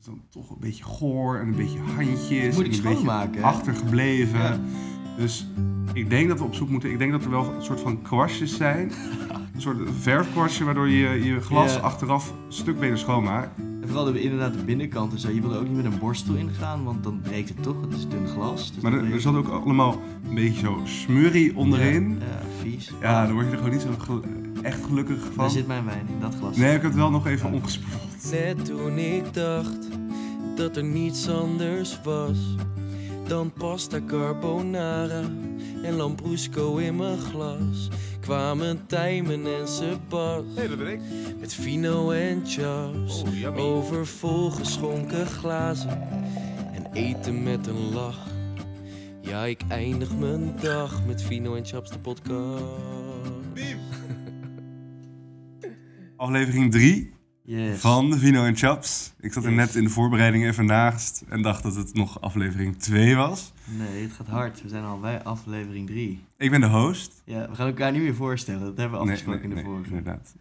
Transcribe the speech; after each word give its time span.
is 0.00 0.06
dan 0.06 0.20
toch 0.30 0.50
een 0.50 0.56
beetje 0.60 0.84
goor 0.84 1.36
en 1.38 1.46
een 1.48 1.54
beetje 1.56 1.78
handjes. 1.96 2.54
Moet 2.56 2.66
ik 2.66 2.72
en 2.72 2.76
een 2.78 2.82
beetje 2.82 2.82
schoonmaken, 2.82 3.40
hè? 3.40 3.46
achtergebleven. 3.46 4.38
Ja. 4.38 4.58
Dus 5.16 5.46
ik 5.92 6.10
denk 6.10 6.28
dat 6.28 6.38
we 6.38 6.44
op 6.44 6.54
zoek 6.54 6.68
moeten. 6.68 6.90
Ik 6.90 6.98
denk 6.98 7.12
dat 7.12 7.24
er 7.24 7.30
wel 7.30 7.52
een 7.54 7.62
soort 7.62 7.80
van 7.80 8.02
kwastjes 8.02 8.56
zijn. 8.56 8.90
Een 9.54 9.60
soort 9.60 9.88
verfkwastje 10.00 10.64
waardoor 10.64 10.88
je 10.88 11.24
je 11.24 11.40
glas 11.40 11.74
Ja. 11.74 11.80
achteraf 11.80 12.30
een 12.30 12.52
stuk 12.52 12.80
beter 12.80 12.98
schoonmaakt. 12.98 13.58
En 13.58 13.82
vooral 13.86 14.04
de, 14.04 14.20
inderdaad 14.22 14.52
de 14.52 14.64
binnenkant 14.64 15.12
en 15.12 15.18
zo. 15.18 15.30
Je 15.30 15.40
wil 15.40 15.52
er 15.52 15.58
ook 15.58 15.66
niet 15.66 15.76
met 15.76 15.84
een 15.84 15.98
borstel 15.98 16.34
ingaan, 16.34 16.84
want 16.84 17.02
dan 17.04 17.20
breekt 17.20 17.48
het 17.48 17.62
toch. 17.62 17.80
Het 17.80 17.92
is 17.92 18.08
dun 18.08 18.26
glas. 18.26 18.72
Dus 18.72 18.82
Maar 18.82 18.90
dan 18.90 19.04
er, 19.04 19.12
er 19.12 19.20
zat 19.20 19.34
ook 19.34 19.48
allemaal 19.48 20.00
een 20.28 20.34
beetje 20.34 20.60
zo 20.60 20.80
smurrie 20.84 21.56
onderin. 21.56 22.10
Ja, 22.10 22.24
ja, 22.26 22.40
vies. 22.62 22.92
Ja, 23.00 23.24
dan 23.26 23.32
word 23.34 23.46
je 23.46 23.50
er 23.52 23.58
gewoon 23.58 23.72
niet 23.72 23.82
zo 23.82 23.88
gel- 23.98 24.22
echt 24.62 24.84
gelukkig 24.84 25.18
van. 25.24 25.36
Daar 25.36 25.50
zit 25.50 25.66
mijn 25.66 25.84
wijn 25.84 26.06
in, 26.08 26.20
dat 26.20 26.34
glas. 26.38 26.56
Nee, 26.56 26.66
ik 26.74 26.82
heb 26.82 26.90
het 26.90 26.94
wel 26.94 27.10
nog 27.10 27.26
even 27.26 27.52
omgespoeld. 27.52 28.30
Net 28.30 28.64
toen 28.64 28.98
ik 28.98 29.34
dacht 29.34 29.88
dat 30.56 30.76
er 30.76 30.84
niets 30.84 31.28
anders 31.28 32.00
was 32.04 32.38
dan 33.26 33.52
pasta 33.52 33.98
carbonara 34.06 35.22
en 35.82 35.94
lambrusco 35.96 36.76
in 36.76 36.96
mijn 36.96 37.18
glas, 37.18 37.88
kwamen 38.20 38.86
Tijmen 38.86 39.46
en 39.46 39.68
Sebas 39.68 40.42
Nee, 40.56 40.68
dat 40.68 40.78
ben 40.78 40.92
ik. 40.92 41.00
met 41.40 41.54
vino 41.54 42.10
en 42.10 42.42
chaps 42.44 43.22
Oh, 43.22 43.34
yummy. 43.38 43.60
over 43.60 44.06
volgeschonken 44.06 45.26
glazen 45.26 46.02
en 46.74 46.86
eten 46.92 47.42
met 47.42 47.66
een 47.66 47.92
lach. 47.92 48.26
Ja, 49.20 49.44
ik 49.44 49.60
eindig 49.68 50.16
mijn 50.16 50.52
dag 50.60 51.06
met 51.06 51.22
vino 51.22 51.54
en 51.54 51.64
chaps 51.66 51.90
de 51.90 51.98
podcast. 51.98 52.62
Aflevering 56.20 56.70
3 56.72 57.12
Yes. 57.44 57.80
van 57.80 58.10
de 58.10 58.18
Vino 58.18 58.44
en 58.44 58.56
Chaps. 58.56 59.12
Ik 59.20 59.32
zat 59.32 59.44
er 59.44 59.50
Yes. 59.50 59.58
net 59.58 59.74
in 59.74 59.84
de 59.84 59.90
voorbereiding 59.90 60.44
even 60.44 60.66
naast 60.66 61.24
en 61.28 61.42
dacht 61.42 61.62
dat 61.62 61.74
het 61.74 61.94
nog 61.94 62.20
aflevering 62.20 62.76
2 62.78 63.16
was. 63.16 63.52
Nee, 63.64 64.02
het 64.02 64.12
gaat 64.12 64.26
hard. 64.26 64.62
We 64.62 64.68
zijn 64.68 64.84
al 64.84 65.00
bij 65.00 65.22
aflevering 65.22 65.86
3. 65.86 66.24
Ik 66.36 66.50
ben 66.50 66.60
de 66.60 66.66
host. 66.66 67.22
Ja, 67.24 67.48
we 67.48 67.54
gaan 67.54 67.66
elkaar 67.66 67.92
niet 67.92 68.02
meer 68.02 68.14
voorstellen. 68.14 68.60
Dat 68.60 68.76
hebben 68.76 68.98
we 68.98 69.04
Nee, 69.04 69.14
afgesproken 69.14 69.48
nee, 69.48 69.50
in 69.50 69.54
de 69.56 69.62
nee, 69.68 69.72
vorige. 69.74 69.96
inderdaad. 69.96 70.34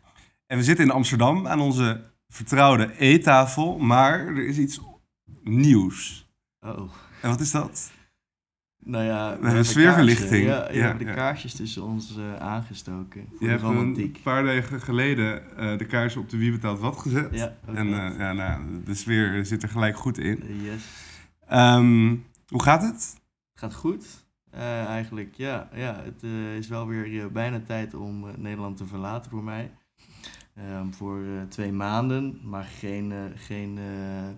En 0.47 0.57
we 0.57 0.63
zitten 0.63 0.85
in 0.85 0.91
Amsterdam 0.91 1.47
aan 1.47 1.59
onze 1.59 2.01
vertrouwde 2.27 2.97
eettafel, 2.97 3.77
maar 3.77 4.19
er 4.27 4.45
is 4.47 4.57
iets 4.57 4.79
nieuws. 5.43 6.29
Oh. 6.59 6.91
En 7.21 7.29
wat 7.29 7.39
is 7.39 7.51
dat? 7.51 7.91
Nou 8.83 9.03
ja, 9.03 9.37
we 9.39 9.45
hebben 9.45 9.65
sfeerverlichting. 9.65 10.45
Ja, 10.45 10.71
Ja, 10.71 10.93
de 10.93 11.05
kaarsjes 11.05 11.53
tussen 11.53 11.83
ons 11.83 12.17
eh, 12.17 12.35
aangestoken. 12.35 13.25
Voor 13.29 13.37
Je 13.39 13.45
de 13.45 13.51
hebt 13.51 13.61
romantiek. 13.61 14.15
een 14.15 14.21
paar 14.21 14.43
dagen 14.43 14.81
geleden 14.81 15.57
eh, 15.57 15.77
de 15.77 15.85
kaars 15.85 16.15
op 16.15 16.29
de 16.29 16.37
Wie 16.37 16.51
betaalt 16.51 16.79
wat 16.79 16.97
gezet. 16.97 17.27
Ja, 17.31 17.55
en 17.65 17.93
eh, 17.93 18.17
ja, 18.17 18.33
nou, 18.33 18.83
de 18.85 18.95
sfeer 18.95 19.45
zit 19.45 19.63
er 19.63 19.69
gelijk 19.69 19.97
goed 19.97 20.17
in. 20.17 20.43
Yes. 20.63 20.83
Ehm, 21.47 22.15
hoe 22.47 22.63
gaat 22.63 22.81
het? 22.81 23.17
Het 23.51 23.59
gaat 23.59 23.73
goed. 23.73 24.27
Eigenlijk, 24.87 25.33
ja. 25.35 25.69
ja 25.73 26.01
het 26.03 26.23
is 26.57 26.67
wel 26.67 26.87
weer 26.87 27.31
bijna 27.31 27.59
tijd 27.59 27.93
om 27.93 28.25
Nederland 28.37 28.77
te 28.77 28.85
verlaten 28.85 29.31
voor 29.31 29.43
mij. 29.43 29.71
Ehm, 30.67 30.91
voor 30.91 31.21
eh, 31.23 31.41
twee 31.49 31.71
maanden, 31.71 32.39
maar 32.43 32.63
geen, 32.63 33.11
eh, 33.11 33.17
geen 33.35 33.77
eh, 33.77 33.83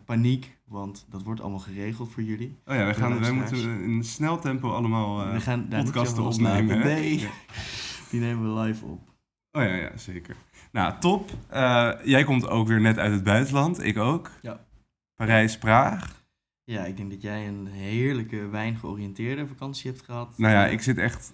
paniek, 0.05 0.57
want 0.65 1.05
dat 1.09 1.23
wordt 1.23 1.41
allemaal 1.41 1.59
geregeld 1.59 2.11
voor 2.11 2.23
jullie. 2.23 2.57
Oh 2.65 2.75
ja, 2.75 2.83
wij, 2.83 2.93
gaan, 2.95 3.19
wij 3.19 3.31
moeten 3.31 3.81
in 3.81 4.03
snel 4.03 4.39
tempo 4.39 4.71
allemaal 4.71 5.31
We 5.31 5.41
gaan 5.41 5.67
podcasten 5.67 6.23
opnemen. 6.23 6.51
opnemen. 6.61 6.81
hè? 6.81 6.93
Nee, 6.93 7.19
Ja. 7.19 7.29
die 8.11 8.19
nemen 8.19 8.53
we 8.55 8.59
live 8.61 8.85
op. 8.85 8.99
Oh 9.51 9.63
ja, 9.63 9.73
ja, 9.75 9.97
zeker. 9.97 10.35
Nou, 10.71 10.99
top. 10.99 11.29
Jij 12.03 12.23
komt 12.23 12.47
ook 12.47 12.67
weer 12.67 12.81
net 12.81 12.97
uit 12.97 13.13
het 13.13 13.23
buitenland. 13.23 13.83
Ik 13.83 13.97
ook. 13.97 14.31
Ja. 14.41 14.65
Parijs, 15.15 15.57
Praag. 15.57 16.23
Ja, 16.63 16.85
ik 16.85 16.97
denk 16.97 17.11
dat 17.11 17.21
jij 17.21 17.47
een 17.47 17.67
heerlijke 17.67 18.47
wijngeoriënteerde 18.47 19.47
vakantie 19.47 19.91
hebt 19.91 20.03
gehad. 20.03 20.37
Nou 20.37 20.53
ja, 20.53 20.65
ik 20.67 20.81
zit 20.81 20.97
echt 20.97 21.33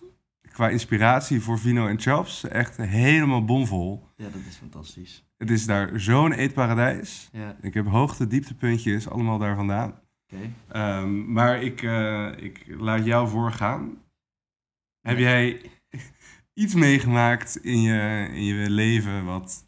qua 0.58 0.70
inspiratie 0.70 1.42
voor 1.42 1.60
Vino 1.60 1.88
en 1.88 2.00
Chaps 2.00 2.44
echt 2.44 2.78
helemaal 2.78 3.46
bomvol. 3.46 4.08
Ja, 4.16 4.30
dat 4.30 4.42
is 4.50 4.56
fantastisch. 4.56 5.24
Het 5.38 5.50
is 5.50 5.66
daar 5.66 6.00
zo'n 6.00 6.32
eetparadijs. 6.32 7.30
Ja, 7.32 7.58
Ik 7.62 7.74
heb 7.74 7.86
hoogte, 7.88 8.28
dieptepuntjes, 8.28 9.10
allemaal 9.10 9.38
daar 9.38 9.56
vandaan. 9.56 10.00
oké. 10.24 10.52
Ehm, 10.68 11.32
maar 11.32 11.62
ik, 11.62 11.82
eh, 11.82 12.32
ik 12.38 12.66
laat 12.68 13.06
jou 13.06 13.30
voorgaan. 13.30 13.98
Heb 15.02 15.18
jij 15.18 15.62
iets 16.64 16.74
meegemaakt 16.74 17.56
in 17.58 17.82
je, 17.82 18.28
in 18.32 18.44
je 18.44 18.70
leven 18.70 19.26
wat 19.26 19.66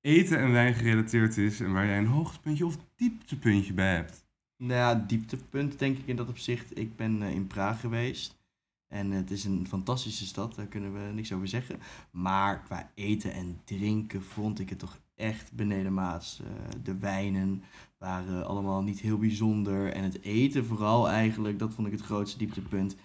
eten 0.00 0.38
en 0.38 0.52
wijn 0.52 0.74
gerelateerd 0.74 1.36
is 1.36 1.60
en 1.60 1.72
waar 1.72 1.86
jij 1.86 1.98
een 1.98 2.06
hoogtepuntje 2.06 2.66
of 2.66 2.76
dieptepuntje 2.96 3.72
bij 3.72 3.94
hebt? 3.94 4.26
Nou 4.56 4.72
ja, 4.72 4.94
dieptepunt 4.94 5.78
denk 5.78 5.98
ik 5.98 6.06
in 6.06 6.16
dat 6.16 6.28
opzicht. 6.28 6.78
Ik 6.78 6.96
ben 6.96 7.22
eh, 7.22 7.30
in 7.30 7.46
Praag 7.46 7.80
geweest. 7.80 8.42
En 8.88 9.10
het 9.10 9.30
is 9.30 9.44
een 9.44 9.66
fantastische 9.68 10.26
stad, 10.26 10.54
daar 10.54 10.66
kunnen 10.66 10.92
we 10.92 11.12
niks 11.12 11.32
over 11.32 11.48
zeggen. 11.48 11.80
Maar 12.10 12.62
qua 12.62 12.90
eten 12.94 13.32
en 13.32 13.60
drinken 13.64 14.22
vond 14.22 14.58
ik 14.58 14.68
het 14.68 14.78
toch 14.78 15.00
echt 15.14 15.52
benedenmaats. 15.52 16.40
Eh, 16.40 16.46
de 16.82 16.98
wijnen 16.98 17.62
waren 17.98 18.46
allemaal 18.46 18.82
niet 18.82 19.00
heel 19.00 19.18
bijzonder. 19.18 19.92
En 19.92 20.02
het 20.02 20.22
eten 20.22 20.64
vooral 20.64 21.08
eigenlijk, 21.08 21.58
dat 21.58 21.74
vond 21.74 21.86
ik 21.86 21.92
het 21.92 22.02
grootste 22.02 22.38
dieptepunt, 22.38 22.96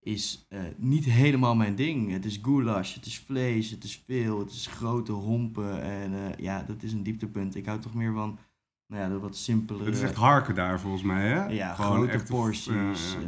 is 0.00 0.46
eh, 0.48 0.60
niet 0.76 1.04
helemaal 1.04 1.54
mijn 1.54 1.74
ding. 1.74 2.10
Het 2.10 2.24
is 2.24 2.38
goulash, 2.42 2.94
het 2.94 3.06
is 3.06 3.18
vlees, 3.18 3.70
het 3.70 3.84
is 3.84 4.02
veel, 4.06 4.38
het 4.38 4.50
is 4.50 4.66
grote 4.66 5.12
hompen. 5.12 5.82
En 5.82 6.14
eh, 6.14 6.38
ja, 6.38 6.62
dat 6.62 6.82
is 6.82 6.92
een 6.92 7.02
dieptepunt. 7.02 7.54
Ik 7.54 7.66
hou 7.66 7.80
toch 7.80 7.94
meer 7.94 8.12
van 8.12 8.38
nou 8.86 9.02
ja, 9.02 9.08
de 9.08 9.18
wat 9.18 9.36
simpelere... 9.36 9.84
Het 9.84 9.94
is 9.94 10.02
echt 10.02 10.14
harken 10.14 10.54
daar 10.54 10.80
volgens 10.80 11.02
mij, 11.02 11.26
hè? 11.28 11.44
Ja, 11.46 11.74
Gewoon 11.74 12.08
grote 12.08 12.24
porties, 12.24 12.66
ja, 12.66 12.74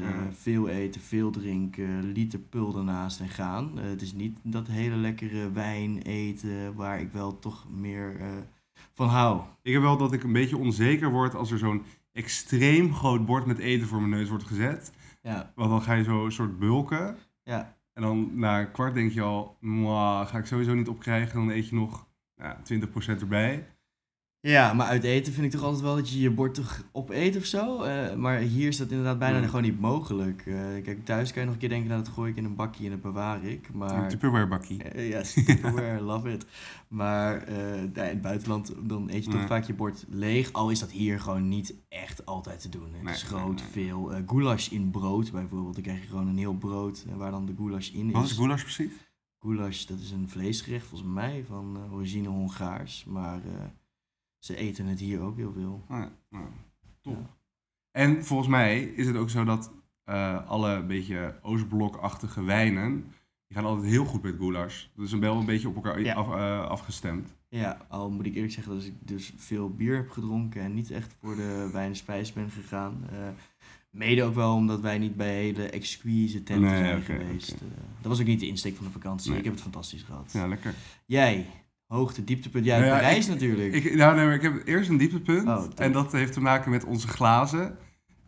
ja, 0.00 0.08
ja. 0.08 0.14
eh, 0.14 0.20
veel 0.32 0.68
eten, 0.68 1.00
veel 1.00 1.30
drinken, 1.30 2.12
liter 2.12 2.38
pul 2.38 2.76
ernaast 2.76 3.20
en 3.20 3.28
gaan. 3.28 3.78
Eh, 3.78 3.84
het 3.88 4.02
is 4.02 4.12
niet 4.12 4.38
dat 4.42 4.66
hele 4.66 4.96
lekkere 4.96 5.52
wijn 5.52 6.02
eten 6.02 6.74
waar 6.74 7.00
ik 7.00 7.12
wel 7.12 7.38
toch 7.38 7.66
meer 7.70 8.16
eh, 8.20 8.26
van 8.92 9.08
hou. 9.08 9.40
Ik 9.62 9.72
heb 9.72 9.82
wel 9.82 9.96
dat 9.96 10.12
ik 10.12 10.22
een 10.22 10.32
beetje 10.32 10.56
onzeker 10.56 11.10
word 11.10 11.34
als 11.34 11.50
er 11.50 11.58
zo'n 11.58 11.82
extreem 12.12 12.94
groot 12.94 13.26
bord 13.26 13.46
met 13.46 13.58
eten 13.58 13.86
voor 13.86 13.98
mijn 13.98 14.10
neus 14.10 14.28
wordt 14.28 14.44
gezet. 14.44 14.92
Ja, 15.22 15.52
Want 15.54 15.70
dan 15.70 15.82
ga 15.82 15.92
je 15.92 16.02
zo 16.04 16.24
een 16.24 16.32
soort 16.32 16.58
bulken. 16.58 17.16
ja, 17.42 17.76
En 17.92 18.02
dan 18.02 18.30
na 18.34 18.60
een 18.60 18.70
kwart 18.70 18.94
denk 18.94 19.12
je 19.12 19.22
al, 19.22 19.56
"Mwah, 19.60 20.26
ga 20.28 20.38
ik 20.38 20.46
sowieso 20.46 20.74
niet 20.74 20.88
opkrijgen. 20.88 21.34
Dan 21.34 21.50
eet 21.50 21.68
je 21.68 21.74
nog 21.74 22.06
nou, 22.36 22.56
20% 22.62 23.20
erbij. 23.20 23.66
Ja, 24.40 24.72
maar 24.72 24.86
uit 24.86 25.04
eten 25.04 25.32
vind 25.32 25.46
ik 25.46 25.50
toch 25.52 25.62
altijd 25.62 25.82
wel 25.82 25.94
dat 25.96 26.10
je 26.10 26.20
je 26.20 26.30
bord 26.30 26.54
toch 26.54 26.82
opeet 26.92 27.36
of 27.36 27.44
zo. 27.44 27.82
Eh, 27.82 28.14
maar 28.14 28.38
hier 28.38 28.68
is 28.68 28.76
dat 28.76 28.88
inderdaad 28.90 29.18
bijna 29.18 29.38
Hmm. 29.38 29.46
gewoon 29.46 29.62
niet 29.62 29.80
mogelijk. 29.80 30.42
Eh, 30.46 30.54
kijk, 30.82 31.04
thuis 31.04 31.30
kan 31.30 31.40
je 31.40 31.44
nog 31.46 31.54
een 31.54 31.60
keer 31.60 31.68
denken, 31.68 31.88
nou 31.88 32.02
dat 32.02 32.12
gooi 32.12 32.30
ik 32.30 32.36
in 32.36 32.44
een 32.44 32.54
bakje 32.54 32.84
en 32.84 32.90
dat 32.90 33.00
bewaar 33.02 33.44
ik. 33.44 33.72
Maar... 33.74 34.02
Een 34.02 34.08
Tupperware 34.08 34.46
bakkie. 34.46 34.82
Eh, 34.82 35.08
Ja, 35.08 35.22
Tupperware, 35.44 36.00
love 36.00 36.32
it. 36.32 36.46
Maar 36.88 37.42
eh, 37.42 37.82
in 37.82 37.90
het 37.94 38.20
buitenland 38.22 38.72
dan 38.82 39.08
eet 39.10 39.24
je 39.24 39.30
toch 39.30 39.38
Nee. 39.38 39.48
vaak 39.48 39.64
je 39.64 39.74
bord 39.74 40.04
leeg. 40.08 40.52
Al 40.52 40.70
is 40.70 40.78
dat 40.78 40.90
hier 40.90 41.20
gewoon 41.20 41.48
niet 41.48 41.74
echt 41.88 42.26
altijd 42.26 42.60
te 42.60 42.68
doen. 42.68 42.92
Het 42.92 43.02
Nee, 43.02 43.14
is 43.14 43.22
groot, 43.22 43.60
nee. 43.60 43.70
veel. 43.70 44.12
eh 44.12 44.22
goulash 44.26 44.68
in 44.68 44.90
brood 44.90 45.32
bijvoorbeeld. 45.32 45.74
Dan 45.74 45.82
krijg 45.82 46.00
je 46.00 46.08
gewoon 46.08 46.28
een 46.28 46.38
heel 46.38 46.54
brood 46.54 47.04
eh, 47.08 47.16
waar 47.16 47.30
dan 47.30 47.46
de 47.46 47.54
goulash 47.56 47.90
in 47.90 48.10
Wat 48.10 48.24
is. 48.24 48.30
is 48.30 48.36
goulash 48.36 48.62
precies? 48.62 48.92
Goulash, 49.40 49.84
dat 49.84 49.98
is 49.98 50.10
een 50.10 50.28
vleesgerecht 50.28 50.86
volgens 50.86 51.10
mij 51.10 51.44
van 51.46 51.76
eh, 51.84 51.92
origine 51.94 52.28
Hongaars. 52.28 53.04
Maar 53.08 53.36
eh, 53.36 53.64
ze 54.38 54.56
eten 54.56 54.86
het 54.86 55.00
hier 55.00 55.20
ook 55.20 55.36
heel 55.36 55.52
veel. 55.52 55.84
Ah, 55.88 55.98
ja, 55.98 56.10
nou, 56.30 56.44
top. 57.00 57.16
Ja. 57.16 57.36
En 57.90 58.24
volgens 58.24 58.48
mij 58.48 58.80
is 58.82 59.06
het 59.06 59.16
ook 59.16 59.30
zo 59.30 59.44
dat 59.44 59.72
eh, 60.04 60.48
alle 60.48 60.82
beetje 60.82 61.38
Oostblokachtige 61.42 62.42
wijnen, 62.42 62.92
die 63.46 63.56
gaan 63.56 63.64
altijd 63.64 63.90
heel 63.90 64.04
goed 64.04 64.22
met 64.22 64.34
goulash. 64.38 64.86
Dat 64.94 65.06
is 65.06 65.12
wel 65.12 65.36
een 65.36 65.46
beetje 65.46 65.68
op 65.68 65.74
elkaar 65.74 66.00
Ja. 66.00 66.14
af, 66.14 66.26
eh, 66.34 66.68
afgestemd. 66.68 67.36
Ja, 67.48 67.86
al 67.88 68.10
moet 68.10 68.26
ik 68.26 68.34
eerlijk 68.34 68.52
zeggen 68.52 68.74
dat 68.74 68.84
ik 68.84 68.94
dus 69.00 69.32
veel 69.36 69.70
bier 69.74 69.96
heb 69.96 70.10
gedronken 70.10 70.62
en 70.62 70.74
niet 70.74 70.90
echt 70.90 71.14
voor 71.20 71.36
de 71.36 71.68
wijn 71.72 71.88
en 71.88 71.96
spijs 71.96 72.32
ben 72.32 72.50
gegaan. 72.50 73.04
Eh, 73.12 73.18
mede 73.90 74.22
ook 74.22 74.34
wel 74.34 74.54
omdat 74.54 74.80
wij 74.80 74.98
niet 74.98 75.16
bij 75.16 75.34
hele 75.34 75.70
exquise 75.70 76.42
tenten 76.42 76.70
Nee, 76.70 76.78
zijn 76.84 77.02
geweest. 77.02 77.50
dat 78.00 78.10
was 78.10 78.20
ook 78.20 78.26
niet 78.26 78.40
de 78.40 78.46
insteek 78.46 78.76
van 78.76 78.84
de 78.84 78.90
vakantie. 78.90 79.28
Nee. 79.30 79.38
Ik 79.38 79.44
heb 79.44 79.54
het 79.54 79.62
fantastisch 79.62 80.02
gehad. 80.02 80.32
Ja, 80.32 80.46
lekker. 80.46 80.74
Jij, 81.06 81.46
hoogte, 81.88 82.24
dieptepunt. 82.24 82.64
Jij, 82.64 82.78
Nou 82.78 82.90
ja, 82.90 82.96
Parijs 82.98 83.26
ik- 83.26 83.32
natuurlijk. 83.32 83.74
Ik, 83.74 83.94
nou, 83.94 84.16
nee, 84.16 84.24
maar 84.24 84.34
ik 84.34 84.42
heb 84.42 84.66
eerst 84.66 84.90
een 84.90 84.96
dieptepunt. 84.96 85.48
Oh, 85.48 85.64
en 85.76 85.92
dat 85.92 86.12
heeft 86.12 86.32
te 86.32 86.40
maken 86.40 86.70
met 86.70 86.84
onze 86.84 87.08
glazen. 87.08 87.78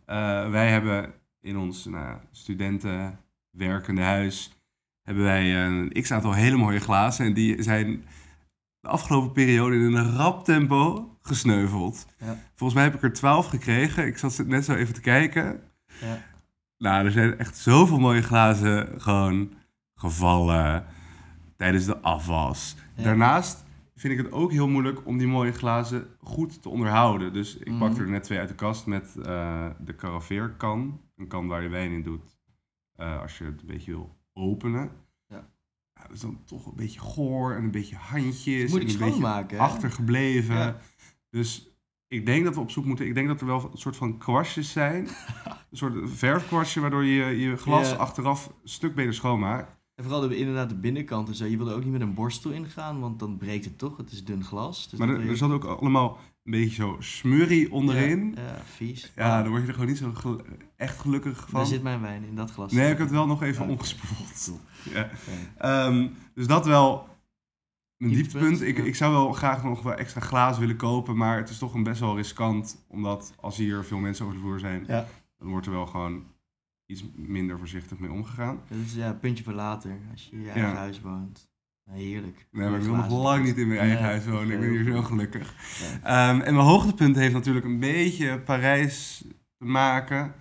Eh, 0.05 0.49
wij 0.49 0.69
hebben 0.71 1.13
in 1.41 1.57
ons 1.57 1.85
nou, 1.85 2.17
studenten 2.31 3.19
werkende 3.49 4.01
huis... 4.01 4.51
hebben 5.03 5.23
wij 5.23 5.65
een 5.65 5.91
x-aantal 6.01 6.33
hele 6.33 6.57
mooie 6.57 6.79
glazen. 6.79 7.25
En 7.25 7.33
die 7.33 7.63
zijn 7.63 8.05
de 8.79 8.87
afgelopen 8.87 9.31
periode 9.31 9.75
in 9.75 9.93
een 9.95 10.15
rap 10.15 10.45
tempo 10.45 11.09
gesneuveld. 11.21 12.05
Ja. 12.17 12.37
Volgens 12.55 12.73
mij 12.73 12.83
heb 12.83 12.95
ik 12.95 13.03
er 13.03 13.13
twaalf 13.13 13.45
gekregen. 13.45 14.05
Ik 14.07 14.17
zat 14.17 14.43
net 14.45 14.65
zo 14.65 14.73
even 14.73 14.93
te 14.93 15.01
kijken. 15.01 15.61
Ja. 16.01 16.21
Nou, 16.77 17.05
er 17.05 17.11
zijn 17.11 17.37
echt 17.37 17.57
zoveel 17.57 17.99
mooie 17.99 18.21
glazen 18.21 19.01
gewoon 19.01 19.53
gevallen 19.95 20.85
tijdens 21.57 21.85
de 21.85 21.97
afwas. 21.99 22.75
Ja. 22.95 23.03
Daarnaast 23.03 23.63
vind 23.95 24.13
ik 24.19 24.25
het 24.25 24.31
ook 24.33 24.51
heel 24.51 24.67
moeilijk 24.67 25.05
om 25.05 25.17
die 25.17 25.27
mooie 25.27 25.51
glazen 25.51 26.07
goed 26.19 26.61
te 26.61 26.69
onderhouden. 26.69 27.33
Dus 27.33 27.57
ik 27.57 27.67
Mhm. 27.69 27.79
pakte 27.79 28.01
er 28.01 28.09
net 28.09 28.23
twee 28.23 28.39
uit 28.39 28.47
de 28.49 28.55
kast 28.55 28.85
met 28.85 29.15
eh, 29.25 29.69
de 29.79 29.95
caraveerkan. 29.95 31.01
Een 31.15 31.27
kan 31.27 31.47
waar 31.47 31.61
je 31.63 31.69
wijn 31.69 31.91
in 31.91 32.03
doet 32.03 32.39
eh, 32.95 33.21
als 33.21 33.37
je 33.37 33.43
het 33.43 33.61
een 33.61 33.67
beetje 33.67 33.91
wil 33.91 34.17
openen. 34.33 34.91
Ja. 35.27 35.49
Ja, 35.93 36.01
dat 36.01 36.11
is 36.11 36.19
dan 36.21 36.43
toch 36.45 36.65
een 36.65 36.75
beetje 36.75 36.99
goor 36.99 37.55
en 37.55 37.63
een 37.63 37.71
beetje 37.71 37.95
handjes. 37.95 38.71
Moet 38.71 38.79
en 38.81 38.87
ik 38.87 38.93
een 38.93 38.99
beetje 39.19 39.55
hè? 39.55 39.57
achtergebleven. 39.57 40.55
Ja. 40.55 40.77
Dus 41.29 41.75
ik 42.07 42.25
denk 42.25 42.43
dat 42.43 42.55
we 42.55 42.61
op 42.61 42.71
zoek 42.71 42.85
moeten. 42.85 43.05
Ik 43.07 43.13
denk 43.13 43.27
dat 43.27 43.41
er 43.41 43.47
wel 43.47 43.69
een 43.71 43.77
soort 43.77 43.95
van 43.95 44.17
kwastjes 44.17 44.71
zijn. 44.71 45.07
een 45.71 45.77
soort 45.77 46.09
verfkwastje 46.09 46.79
waardoor 46.79 47.05
je 47.05 47.25
je 47.39 47.55
glas 47.57 47.97
achteraf 47.97 48.47
een 48.47 48.69
stuk 48.69 48.95
beter 48.95 49.13
schoonmaakt. 49.13 49.79
En 50.01 50.07
vooral 50.09 50.27
de, 50.29 50.37
inderdaad 50.37 50.69
de 50.69 50.75
binnenkant 50.75 51.27
en 51.27 51.35
zo. 51.35 51.45
Je 51.45 51.57
wil 51.57 51.67
er 51.69 51.75
ook 51.75 51.83
niet 51.83 51.91
met 51.91 52.01
een 52.01 52.13
borstel 52.13 52.51
ingaan, 52.51 52.99
want 52.99 53.19
dan 53.19 53.37
breekt 53.37 53.65
het 53.65 53.77
toch. 53.77 53.97
Het 53.97 54.11
is 54.11 54.23
dun 54.23 54.43
glas. 54.43 54.89
Dus 54.89 54.99
Maar 54.99 55.09
er, 55.09 55.29
er 55.29 55.37
zat 55.37 55.51
ook 55.51 55.63
allemaal 55.63 56.17
een 56.43 56.51
beetje 56.51 56.75
zo 56.75 56.95
smurrie 56.99 57.71
onderin. 57.71 58.33
Ja, 58.35 58.41
ja, 58.41 58.61
vies. 58.65 59.11
Ja, 59.15 59.41
dan 59.41 59.49
word 59.49 59.61
je 59.61 59.67
er 59.67 59.73
gewoon 59.73 59.89
niet 59.89 59.97
zo 59.97 60.11
gel- 60.13 60.41
echt 60.75 60.99
gelukkig 60.99 61.37
van. 61.49 61.59
Daar 61.59 61.65
zit 61.69 61.83
mijn 61.83 62.01
wijn 62.01 62.23
in, 62.23 62.35
dat 62.35 62.51
glas. 62.51 62.71
Nee, 62.71 62.83
ik 62.83 62.97
heb 62.97 62.99
het 62.99 63.09
wel 63.11 63.27
nog 63.27 63.43
even 63.43 63.61
Oké. 63.63 63.71
omgespoeld. 63.71 64.51
Ja. 64.93 65.09
Ja. 65.57 65.85
Ehm, 65.87 66.07
dus 66.33 66.47
dat 66.47 66.65
wel 66.65 67.07
een 67.97 68.07
Dieptepunt, 68.09 68.31
dieptepunt. 68.49 68.61
Ik, 68.61 68.77
ja. 68.77 68.83
ik 68.83 68.95
zou 68.95 69.13
wel 69.13 69.31
graag 69.33 69.63
nog 69.63 69.81
wel 69.81 69.93
extra 69.93 70.21
glazen 70.21 70.61
willen 70.61 70.75
kopen, 70.77 71.17
maar 71.17 71.37
het 71.37 71.49
is 71.49 71.57
toch 71.57 71.73
een 71.73 71.83
best 71.83 71.99
wel 71.99 72.15
riskant. 72.15 72.85
Omdat 72.87 73.33
als 73.39 73.57
hier 73.57 73.83
veel 73.83 73.97
mensen 73.99 74.25
over 74.25 74.37
de 74.37 74.43
vloer 74.43 74.59
zijn, 74.59 74.83
Ja. 74.87 75.05
dan 75.37 75.47
wordt 75.49 75.65
er 75.65 75.71
wel 75.71 75.85
gewoon 75.87 76.23
iets 76.91 77.03
minder 77.15 77.57
voorzichtig 77.57 77.99
mee 77.99 78.11
omgegaan. 78.11 78.59
Is 78.85 78.93
ja, 78.93 79.13
puntje 79.13 79.43
voor 79.43 79.53
later, 79.53 79.97
als 80.11 80.23
je 80.25 80.31
in 80.35 80.41
je 80.41 80.49
eigen 80.49 80.69
Ja. 80.69 80.75
huis 80.75 81.01
woont. 81.01 81.49
Heerlijk. 81.91 82.47
Nee, 82.51 82.69
maar 82.69 82.79
ik 82.79 82.85
wil 82.85 82.95
nog 82.95 83.09
lang 83.09 83.43
niet 83.45 83.57
in 83.57 83.67
mijn 83.67 83.79
eigen 83.79 84.03
huis 84.05 84.25
wonen. 84.25 84.51
Ik 84.51 84.59
ben 84.59 84.69
hier 84.69 84.83
zo 84.93 85.01
gelukkig. 85.01 85.55
Ja. 85.79 85.99
Ehm, 86.29 86.41
en 86.41 86.53
mijn 86.53 86.65
hoogtepunt 86.67 87.15
heeft 87.15 87.33
natuurlijk 87.33 87.65
een 87.65 87.79
beetje 87.79 88.39
Parijs 88.39 89.23
te 89.57 89.65
maken. 89.65 90.33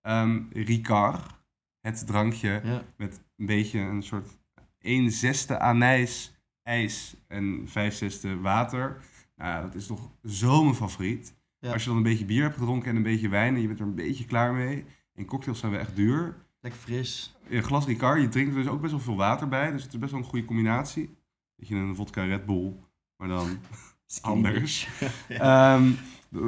Ehm 0.00 0.40
Ricard, 0.52 1.34
het 1.80 2.06
drankje 2.06 2.60
Ja. 2.64 2.82
met 2.96 3.20
een 3.36 3.46
beetje 3.46 3.78
een 3.78 4.02
soort 4.02 4.38
1 4.78 5.10
zesde 5.10 5.58
anijs, 5.58 6.34
ijs 6.62 7.14
en 7.28 7.62
5 7.66 7.94
zesde 7.94 8.38
water. 8.40 9.00
Nou, 9.36 9.62
dat 9.62 9.74
is 9.74 9.86
toch 9.86 10.10
zo 10.24 10.62
mijn 10.62 10.74
favoriet. 10.76 11.34
Als 11.60 11.82
je 11.82 11.88
dan 11.88 11.96
een 11.96 12.02
beetje 12.02 12.24
bier 12.24 12.42
hebt 12.42 12.56
gedronken 12.58 12.90
en 12.90 12.96
een 12.96 13.02
beetje 13.02 13.28
wijn 13.28 13.54
en 13.54 13.60
je 13.60 13.66
bent 13.66 13.80
er 13.80 13.86
een 13.86 13.94
beetje 13.94 14.24
klaar 14.24 14.52
mee. 14.54 14.84
En 15.18 15.24
cocktails 15.24 15.58
zijn 15.58 15.72
wel 15.72 15.80
echt 15.80 15.96
duur. 15.96 16.36
Lekker 16.60 16.80
fris. 16.80 17.36
Een 17.48 17.62
glas 17.62 17.86
Ricard, 17.86 18.20
je 18.20 18.28
drinkt 18.28 18.54
er 18.54 18.62
dus 18.62 18.70
ook 18.70 18.80
best 18.80 18.92
wel 18.92 19.02
veel 19.02 19.16
water 19.16 19.48
bij. 19.48 19.72
Dus 19.72 19.82
het 19.82 19.92
is 19.92 19.98
best 19.98 20.12
wel 20.12 20.20
een 20.20 20.26
goede 20.26 20.44
combinatie. 20.44 21.16
Beetje 21.56 21.76
een 21.76 21.94
vodka 21.94 22.24
Red 22.24 22.46
Bull, 22.46 22.76
maar 23.16 23.28
dan 23.28 23.58
anders. 24.20 24.88
Ehm, 25.28 25.92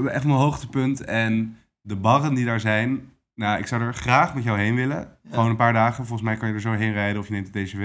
echt 0.06 0.24
mijn 0.24 0.38
hoogtepunt. 0.38 1.04
En 1.04 1.58
de 1.80 1.96
barren 1.96 2.34
die 2.34 2.44
daar 2.44 2.60
zijn. 2.60 3.12
Nou, 3.34 3.58
ik 3.58 3.66
zou 3.66 3.82
er 3.82 3.94
graag 3.94 4.34
met 4.34 4.44
jou 4.44 4.58
heen 4.58 4.74
willen. 4.74 5.18
Ja. 5.22 5.30
Gewoon 5.30 5.50
een 5.50 5.56
paar 5.56 5.72
dagen. 5.72 6.06
Volgens 6.06 6.28
mij 6.28 6.36
kan 6.36 6.48
je 6.48 6.54
er 6.54 6.60
zo 6.60 6.72
heen 6.72 6.92
rijden 6.92 7.20
of 7.20 7.26
je 7.26 7.32
neemt 7.32 7.52
de 7.52 7.64
TCW. 7.64 7.82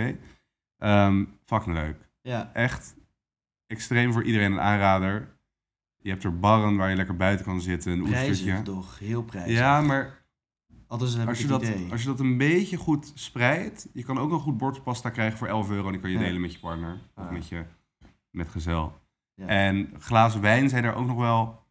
Ehm 0.77 1.25
fucking 1.45 1.75
leuk. 1.75 2.09
Ja, 2.21 2.49
Echt 2.53 2.95
extreem 3.67 4.13
voor 4.13 4.23
iedereen 4.23 4.51
een 4.51 4.59
aanrader. 4.59 5.38
Je 5.97 6.09
hebt 6.09 6.23
er 6.23 6.39
barren 6.39 6.75
waar 6.75 6.89
je 6.89 6.95
lekker 6.95 7.15
buiten 7.15 7.45
kan 7.45 7.61
zitten. 7.61 7.91
Een 7.91 8.03
prijzig 8.03 8.61
toch. 8.61 8.99
Heel 8.99 9.23
prijzig. 9.23 9.57
Ja, 9.57 9.81
maar 9.81 10.25
Althans, 10.87 11.15
heb 11.15 11.27
als 11.27 11.41
je, 11.41 11.47
dat, 11.47 11.63
idee. 11.63 11.91
als 11.91 12.01
je 12.01 12.07
dat 12.07 12.19
een 12.19 12.37
beetje 12.37 12.77
goed 12.77 13.11
spreidt. 13.15 13.87
Je 13.93 14.03
kan 14.03 14.17
ook 14.17 14.31
een 14.31 14.39
goed 14.39 14.57
bord 14.57 14.83
pasta 14.83 15.09
krijgen 15.09 15.37
voor 15.37 15.47
11 15.47 15.69
euro. 15.69 15.85
En 15.85 15.91
die 15.91 16.01
kan 16.01 16.09
je 16.11 16.17
Ja. 16.17 16.23
delen 16.23 16.41
met 16.41 16.53
je 16.53 16.59
partner. 16.59 16.99
Of 17.15 17.29
met 17.29 17.47
je 17.47 17.63
metgezel. 18.29 18.99
Ja. 19.33 19.45
En 19.47 19.93
glazen 19.99 20.41
wijn 20.41 20.69
zijn 20.69 20.83
er 20.83 20.93
ook 20.95 21.07
nog 21.07 21.17
wel. 21.17 21.63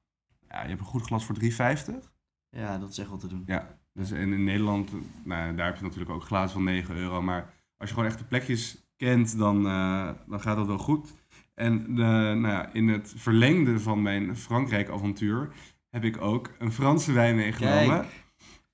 Ja, 0.49 0.63
je 0.63 0.69
hebt 0.69 0.81
een 0.81 0.87
goed 0.87 1.03
glas 1.03 1.25
voor 1.25 1.35
3,50. 1.35 2.13
Ja, 2.51 2.79
dat 2.79 2.91
is 2.91 2.99
echt 2.99 3.09
wat 3.09 3.21
te 3.21 3.27
doen. 3.27 3.43
Ja, 3.47 3.79
dus 3.93 4.11
en 4.11 4.33
in 4.33 4.45
Nederland, 4.45 4.91
nou, 5.25 5.55
daar 5.55 5.67
heb 5.67 5.77
je 5.77 5.83
natuurlijk 5.83 6.11
ook 6.11 6.23
glazen 6.25 6.53
van 6.53 6.65
9 6.65 6.97
euro. 6.97 7.23
Maar 7.23 7.53
als 7.77 7.89
je 7.89 7.95
gewoon 7.95 8.09
echt 8.11 8.19
de 8.19 8.25
plekjes 8.25 8.87
kent, 8.97 9.39
dan, 9.39 9.67
eh, 9.67 10.11
dan 10.27 10.41
gaat 10.41 10.57
dat 10.57 10.67
wel 10.67 10.79
goed. 10.79 11.13
En 11.55 11.85
de, 11.95 12.03
nou 12.03 12.47
ja, 12.49 12.73
in 12.73 12.89
het 12.89 13.13
verlengde 13.17 13.81
van 13.81 14.03
mijn 14.03 14.37
Frankrijk-avontuur 14.37 15.49
heb 15.91 16.05
ik 16.05 16.21
ook 16.21 16.51
een 16.59 16.73
Franse 16.73 17.13
wijn 17.13 17.37
meegenomen. 17.37 18.01
Kijk. 18.01 18.24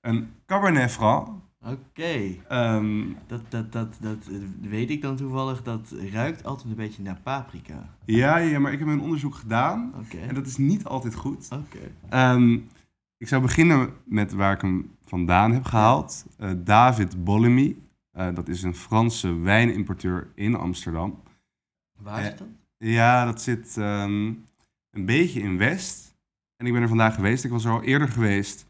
Een 0.01 0.29
Cabernet 0.45 0.91
Franc. 0.91 1.27
Oké. 1.65 2.35
Ehm, 2.47 3.03
Dat, 3.27 3.41
dat, 3.49 3.71
dat, 3.71 3.97
dat 3.99 4.27
eh, 4.27 4.69
weet 4.69 4.89
ik 4.89 5.01
dan 5.01 5.15
toevallig. 5.15 5.63
Dat 5.63 5.93
ruikt 6.11 6.43
altijd 6.43 6.69
een 6.69 6.75
beetje 6.75 7.03
naar 7.03 7.19
paprika. 7.23 7.89
ja, 8.05 8.37
ja, 8.37 8.59
maar 8.59 8.71
ik 8.73 8.79
heb 8.79 8.87
een 8.87 9.01
onderzoek 9.01 9.35
gedaan. 9.35 9.93
En 10.27 10.35
dat 10.35 10.45
is 10.45 10.57
niet 10.57 10.85
altijd 10.85 11.15
goed. 11.15 11.47
Oké. 11.51 11.91
Ehm, 12.09 12.53
ik 13.17 13.27
zou 13.27 13.41
beginnen 13.41 13.89
met 14.03 14.31
waar 14.31 14.53
ik 14.53 14.61
hem 14.61 14.91
vandaan 15.05 15.51
heb 15.51 15.63
gehaald. 15.63 16.25
Eh, 16.37 16.51
David 16.57 17.23
Bollemy. 17.23 17.77
Eh, 18.11 18.33
dat 18.35 18.47
is 18.47 18.63
een 18.63 18.75
Franse 18.75 19.33
wijnimporteur 19.33 20.31
in 20.35 20.55
Amsterdam. 20.55 21.21
Waar 21.99 22.19
Eh, 22.19 22.25
zit 22.25 22.37
dat? 22.37 22.47
Ja, 22.77 23.25
dat 23.25 23.41
zit 23.41 23.77
ehm, 23.77 24.25
een 24.91 25.05
beetje 25.05 25.41
in 25.41 25.57
West. 25.57 26.15
En 26.55 26.65
ik 26.65 26.73
ben 26.73 26.81
er 26.81 26.87
vandaag 26.87 27.15
geweest. 27.15 27.43
Ik 27.43 27.51
was 27.51 27.65
er 27.65 27.71
al 27.71 27.83
eerder 27.83 28.07
geweest. 28.07 28.69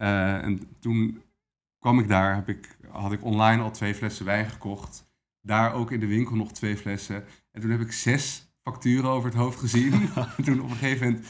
Eh, 0.00 0.44
en 0.44 0.60
toen 0.78 1.22
kwam 1.78 1.98
ik 1.98 2.08
daar. 2.08 2.34
Heb 2.34 2.48
ik, 2.48 2.76
had 2.90 3.12
ik 3.12 3.24
online 3.24 3.62
al 3.62 3.70
twee 3.70 3.94
flessen 3.94 4.24
wijn 4.24 4.50
gekocht. 4.50 5.08
Daar 5.40 5.72
ook 5.72 5.90
in 5.90 6.00
de 6.00 6.06
winkel 6.06 6.36
nog 6.36 6.52
twee 6.52 6.76
flessen. 6.76 7.24
En 7.52 7.60
toen 7.60 7.70
heb 7.70 7.80
ik 7.80 7.92
zes 7.92 8.52
facturen 8.62 9.10
over 9.10 9.28
het 9.28 9.38
hoofd 9.38 9.58
gezien. 9.58 9.92
en 9.92 10.10
toen 10.44 10.60
op 10.60 10.70
een 10.70 10.76
gegeven 10.76 11.06
moment 11.06 11.26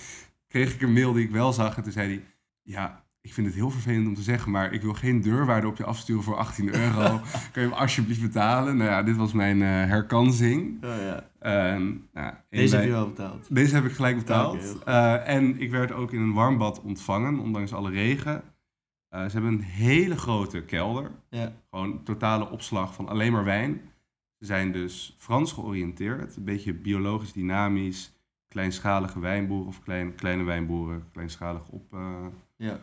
kreeg 0.48 0.74
ik 0.74 0.82
een 0.82 0.92
mail 0.92 1.12
die 1.12 1.24
ik 1.24 1.30
wel 1.30 1.52
zag. 1.52 1.76
En 1.76 1.82
toen 1.82 1.92
zei 1.92 2.08
hij, 2.14 2.24
ja, 2.62 3.04
ik 3.20 3.32
vind 3.32 3.46
het 3.46 3.56
heel 3.56 3.70
vervelend 3.70 4.06
om 4.06 4.14
te 4.14 4.22
zeggen, 4.22 4.50
maar 4.50 4.72
ik 4.72 4.82
wil 4.82 4.94
geen 4.94 5.20
deurwaarde 5.20 5.66
op 5.66 5.76
je 5.76 5.84
afsturen 5.84 6.22
voor 6.22 6.36
18 6.36 6.74
euro. 6.82 7.20
Kan 7.52 7.62
je 7.62 7.68
hem 7.68 7.72
alsjeblieft 7.72 8.20
betalen? 8.20 8.76
Nou 8.76 8.90
ja, 8.90 9.02
dit 9.02 9.16
was 9.16 9.32
mijn 9.32 9.62
eh, 9.62 9.68
herkansing. 9.68 10.84
Oh 10.84 10.96
ja. 10.96 11.28
Ehm, 11.38 11.92
nou, 12.12 12.34
Deze 12.50 12.76
heb 12.76 12.84
je 12.84 12.90
wel 12.90 13.08
betaald. 13.08 13.46
deze 13.54 13.74
heb 13.74 13.84
ik 13.84 13.92
gelijk 13.92 14.16
betaald. 14.16 14.78
Eh, 14.84 15.28
en 15.28 15.60
ik 15.60 15.70
werd 15.70 15.92
ook 15.92 16.12
in 16.12 16.20
een 16.20 16.32
warmbad 16.32 16.80
ontvangen, 16.80 17.38
ondanks 17.38 17.72
alle 17.72 17.90
regen. 17.90 18.42
Eh, 19.10 19.24
ze 19.24 19.30
hebben 19.32 19.52
een 19.52 19.62
hele 19.62 20.16
grote 20.16 20.62
kelder. 20.62 21.10
Ja. 21.30 21.52
Gewoon 21.70 22.02
totale 22.02 22.50
opslag 22.50 22.94
van 22.94 23.08
alleen 23.08 23.32
maar 23.32 23.44
wijn. 23.44 23.80
Ze 24.38 24.44
zijn 24.46 24.72
dus 24.72 25.14
Frans 25.18 25.52
georiënteerd. 25.52 26.36
Een 26.36 26.44
beetje 26.44 26.74
biologisch 26.74 27.32
dynamisch. 27.32 28.12
Kleinschalige 28.48 29.20
wijnboeren 29.20 29.66
of 29.66 29.82
klein, 29.82 30.14
kleine 30.14 30.42
wijnboeren. 30.42 31.04
Kleinschalig 31.12 31.68
op, 31.68 31.92
eh, 31.92 32.26
Ja. 32.56 32.78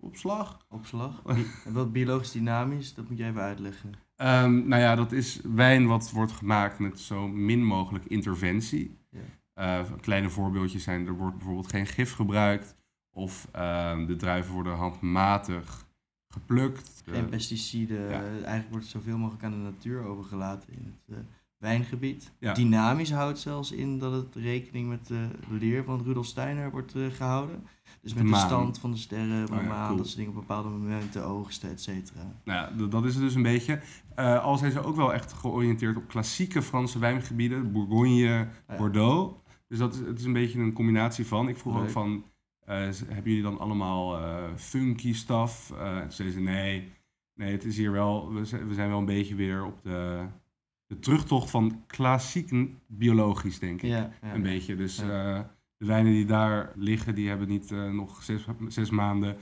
opslag. 0.00 0.66
Opslag. 0.68 1.22
En 1.64 1.72
wat 1.72 1.92
biologisch 1.92 2.32
dynamisch, 2.32 2.94
dat 2.94 3.08
moet 3.08 3.18
je 3.18 3.24
even 3.24 3.40
uitleggen. 3.42 3.92
Ehm, 4.16 4.68
nou 4.68 4.82
ja, 4.82 4.94
dat 4.94 5.12
is 5.12 5.40
wijn 5.54 5.86
wat 5.86 6.10
wordt 6.10 6.32
gemaakt 6.32 6.78
met 6.78 7.00
zo 7.00 7.28
min 7.28 7.64
mogelijk 7.64 8.04
interventie. 8.04 8.98
Ja. 9.10 9.20
Eh, 9.54 9.90
kleine 10.00 10.30
voorbeeldjes 10.30 10.82
zijn, 10.82 11.06
er 11.06 11.16
wordt 11.16 11.36
bijvoorbeeld 11.36 11.68
geen 11.70 11.86
gif 11.86 12.12
gebruikt. 12.14 12.76
Of 13.16 13.48
ehm, 13.52 14.06
de 14.06 14.16
druiven 14.16 14.52
worden 14.54 14.76
handmatig 14.76 15.86
geplukt. 16.28 17.02
Geen 17.06 17.24
Eh, 17.24 17.30
pesticiden. 17.30 18.00
ja. 18.00 18.20
Eigenlijk 18.22 18.68
wordt 18.70 18.84
het 18.84 18.94
zoveel 18.94 19.18
mogelijk 19.18 19.44
aan 19.44 19.50
de 19.50 19.56
natuur 19.56 20.04
overgelaten 20.04 20.72
in 20.72 20.84
het 21.06 21.16
eh, 21.16 21.22
wijngebied. 21.58 22.32
Ja. 22.38 22.52
Dynamisch 22.52 23.12
houdt 23.12 23.38
zelfs 23.38 23.72
in 23.72 23.98
dat 23.98 24.12
het 24.12 24.34
rekening 24.34 24.88
met 24.88 25.06
de 25.06 25.28
leer 25.50 25.84
van 25.84 26.02
Rudolf 26.04 26.26
Steiner 26.26 26.70
wordt 26.70 26.94
eh, 26.94 27.06
gehouden. 27.10 27.66
Dus 28.02 28.14
met 28.14 28.28
De 28.28 28.34
stand 28.36 28.78
van 28.78 28.90
de 28.90 28.96
sterren, 28.96 29.46
van 29.48 29.56
Oh 29.56 29.62
de 29.62 29.68
ja, 29.68 29.74
maan, 29.74 29.86
cool. 29.86 29.96
dat 29.96 30.06
soort 30.06 30.18
dingen 30.18 30.32
op 30.34 30.38
bepaalde 30.40 30.68
momenten 30.68 31.24
oogsten, 31.24 31.70
et 31.70 31.82
cetera. 31.82 32.20
Nou 32.44 32.76
ja, 32.78 32.86
dat 32.86 33.04
is 33.04 33.14
het 33.14 33.22
dus 33.22 33.34
een 33.34 33.42
beetje. 33.42 33.80
Al 34.16 34.56
zijn 34.58 34.72
ze 34.72 34.82
ook 34.84 34.96
wel 34.96 35.12
echt 35.14 35.32
georiënteerd 35.32 35.96
op 35.96 36.08
klassieke 36.08 36.62
Franse 36.62 36.98
wijngebieden. 36.98 37.72
Bourgogne. 37.72 38.48
Bordeaux. 38.76 39.34
Dus 39.68 39.78
dat 39.78 39.94
is, 39.94 40.00
het 40.00 40.18
is 40.18 40.24
een 40.24 40.32
beetje 40.32 40.58
een 40.60 40.72
combinatie 40.72 41.26
van. 41.26 41.48
Ik 41.48 41.56
vroeg 41.56 41.78
ook 41.78 41.90
van, 41.90 42.24
hebben 42.66 43.22
jullie 43.24 43.42
dan 43.42 43.58
allemaal 43.58 44.18
eh, 44.18 44.44
funky 44.56 45.14
stuff? 45.14 45.70
Eh, 45.70 45.96
en 45.96 46.00
toen 46.02 46.10
zeiden 46.12 46.36
ze, 46.38 46.42
nee, 46.42 46.92
nee, 47.34 47.52
het 47.52 47.64
is 47.64 47.76
hier 47.76 47.92
wel, 47.92 48.32
we 48.34 48.44
zijn, 48.44 48.68
we 48.68 48.74
zijn 48.74 48.88
wel 48.88 48.98
een 48.98 49.04
beetje 49.04 49.34
weer 49.34 49.64
op 49.64 49.82
de, 49.82 50.24
de 50.86 50.98
terugtocht 50.98 51.50
van 51.50 51.82
klassiek 51.86 52.50
biologisch, 52.86 53.58
denk 53.58 53.82
ik. 53.82 53.88
Ja, 53.90 54.10
ja, 54.22 54.34
een 54.34 54.42
beetje. 54.42 54.76
Dus 54.76 54.96
Ja. 54.98 55.36
eh, 55.36 55.40
de 55.76 55.86
wijnen 55.86 56.12
die 56.12 56.26
daar 56.26 56.72
liggen, 56.74 57.14
die 57.14 57.28
hebben 57.28 57.48
niet 57.48 57.72
eh, 57.72 57.90
nog 57.90 58.22
zes, 58.22 58.46
zes 58.68 58.90
maanden 58.90 59.36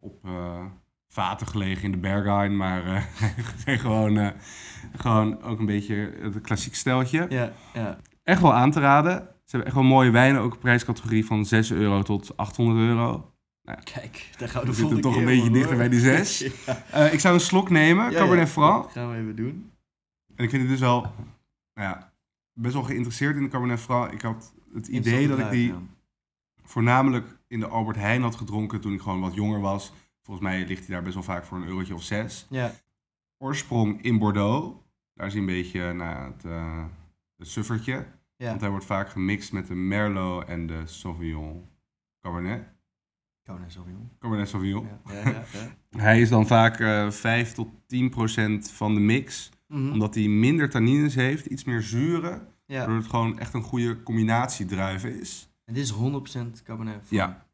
op 0.00 0.24
eh, 0.24 0.64
vaten 1.08 1.46
gelegen 1.46 1.84
in 1.84 1.90
de 1.92 1.98
Berghain, 1.98 2.56
maar 2.56 2.86
eh, 2.86 3.02
zijn 3.64 3.78
gewoon, 3.78 4.18
eh, 4.18 4.28
gewoon 4.96 5.42
ook 5.42 5.58
een 5.58 5.66
beetje 5.66 6.12
het 6.20 6.40
klassiek 6.40 6.74
steltje. 6.74 7.26
Ja, 7.28 7.52
ja. 7.74 7.98
Echt 8.22 8.40
wel 8.42 8.54
aan 8.54 8.70
te 8.70 8.80
raden. 8.80 9.28
Ze 9.48 9.56
hebben 9.56 9.66
echt 9.66 9.82
wel 9.82 9.90
mooie 9.90 10.10
wijnen, 10.10 10.40
ook 10.40 10.52
een 10.52 10.58
prijscategorie 10.58 11.26
van 11.26 11.44
6 11.44 11.70
euro 11.70 12.02
tot 12.02 12.36
800 12.36 12.78
euro. 12.78 13.32
Kijk, 13.94 14.30
daar 14.38 14.48
gaan 14.48 14.60
we 14.60 14.66
de 14.66 14.74
volgende 14.74 15.02
toch 15.02 15.16
een 15.16 15.24
beetje 15.24 15.50
dichter 15.50 15.76
bij 15.76 15.88
die 15.88 16.00
zes. 16.00 16.38
Ja. 16.66 16.84
Eh, 16.90 17.12
ik 17.12 17.20
zou 17.20 17.34
een 17.34 17.40
slok 17.40 17.70
nemen, 17.70 18.10
Ja, 18.10 18.18
Cabernet 18.18 18.48
Franc. 18.48 18.82
Dat 18.82 18.92
gaan 18.92 19.10
we 19.10 19.16
even 19.16 19.36
doen. 19.36 19.72
En 20.34 20.44
ik 20.44 20.50
vind 20.50 20.62
het 20.62 20.70
dus 20.70 20.80
wel, 20.80 21.00
nou 21.00 21.88
ja, 21.88 22.12
best 22.52 22.74
wel 22.74 22.82
geïnteresseerd 22.82 23.36
in 23.36 23.42
de 23.42 23.48
Cabernet 23.48 23.80
Franc. 23.80 24.12
Ik 24.12 24.20
had 24.20 24.52
het 24.74 24.88
idee 24.88 25.28
dat 25.28 25.38
ik 25.38 25.50
die 25.50 25.66
ja. 25.66 25.80
voornamelijk 26.62 27.38
in 27.46 27.60
de 27.60 27.68
Albert 27.68 27.96
Heijn 27.96 28.22
had 28.22 28.36
gedronken 28.36 28.80
toen 28.80 28.92
ik 28.92 29.00
gewoon 29.00 29.20
wat 29.20 29.34
jonger 29.34 29.60
was. 29.60 29.92
Volgens 30.22 30.46
mij 30.46 30.66
ligt 30.66 30.86
hij 30.86 30.94
daar 30.94 31.02
best 31.02 31.14
wel 31.14 31.22
vaak 31.22 31.44
voor 31.44 31.58
een 31.58 31.66
eurotje 31.68 31.94
of 31.94 32.02
zes. 32.02 32.46
Ja, 32.50 32.72
Oorsprong 33.38 34.02
in 34.02 34.18
Bordeaux. 34.18 34.76
Daar 35.14 35.26
is 35.26 35.32
hij 35.32 35.42
een 35.42 35.48
beetje 35.48 35.92
nou, 35.92 36.32
het, 36.32 36.44
eh, 36.44 36.84
het 37.36 37.48
suffertje. 37.48 38.06
Ja. 38.38 38.48
Want 38.48 38.60
hij 38.60 38.70
wordt 38.70 38.84
vaak 38.84 39.08
gemixt 39.10 39.52
met 39.52 39.66
de 39.66 39.74
Merlot 39.74 40.44
en 40.44 40.66
de 40.66 40.82
Sauvignon 40.84 41.64
Cabernet. 42.20 42.62
Cabernet 43.42 43.72
Sauvignon. 43.72 44.10
Cabernet 44.18 44.48
Sauvignon. 44.48 44.86
Ja, 45.06 45.12
ja, 45.14 45.28
ja. 45.30 45.44
ja. 45.90 46.00
Hij 46.02 46.20
is 46.20 46.28
dan 46.28 46.46
vaak 46.46 46.80
eh 46.80 47.10
5 47.10 47.52
tot 47.52 47.68
10 47.86 48.10
procent 48.10 48.70
van 48.70 48.94
de 48.94 49.00
mix. 49.00 49.50
Mhm. 49.66 49.92
Omdat 49.92 50.14
hij 50.14 50.28
minder 50.28 50.70
tannines 50.70 51.14
heeft, 51.14 51.46
iets 51.46 51.64
meer 51.64 51.82
zuren. 51.82 52.46
ja. 52.66 52.76
Waardoor 52.78 52.96
het 52.96 53.06
gewoon 53.06 53.38
echt 53.38 53.54
een 53.54 53.62
goede 53.62 54.02
combinatie 54.02 54.66
druiven 54.66 55.20
is. 55.20 55.52
En 55.64 55.74
dit 55.74 55.82
is 55.84 55.92
100% 55.92 56.62
Cabernet 56.64 56.94
Franc. 56.94 57.10
Ja. 57.10 57.46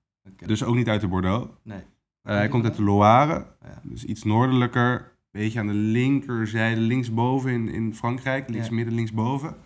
Dus 0.46 0.62
ook 0.64 0.74
niet 0.74 0.88
uit 0.88 1.00
de 1.00 1.08
Bordeaux. 1.08 1.48
Nee. 1.62 1.78
Eh, 2.22 2.34
hij 2.34 2.48
komt 2.48 2.64
uit 2.64 2.76
de 2.76 2.82
Loire. 2.82 3.36
Oh, 3.38 3.68
ja. 3.68 3.80
Dus 3.82 4.04
iets 4.04 4.22
noordelijker. 4.22 5.12
Beetje 5.30 5.58
aan 5.60 5.66
de 5.66 5.72
linkerzijde, 5.72 6.80
linksboven 6.80 7.50
in, 7.50 7.68
in 7.68 7.94
Frankrijk. 7.94 8.48
Links 8.48 8.68
Ja. 8.68 8.74
midden, 8.74 8.94
linksboven. 8.94 9.56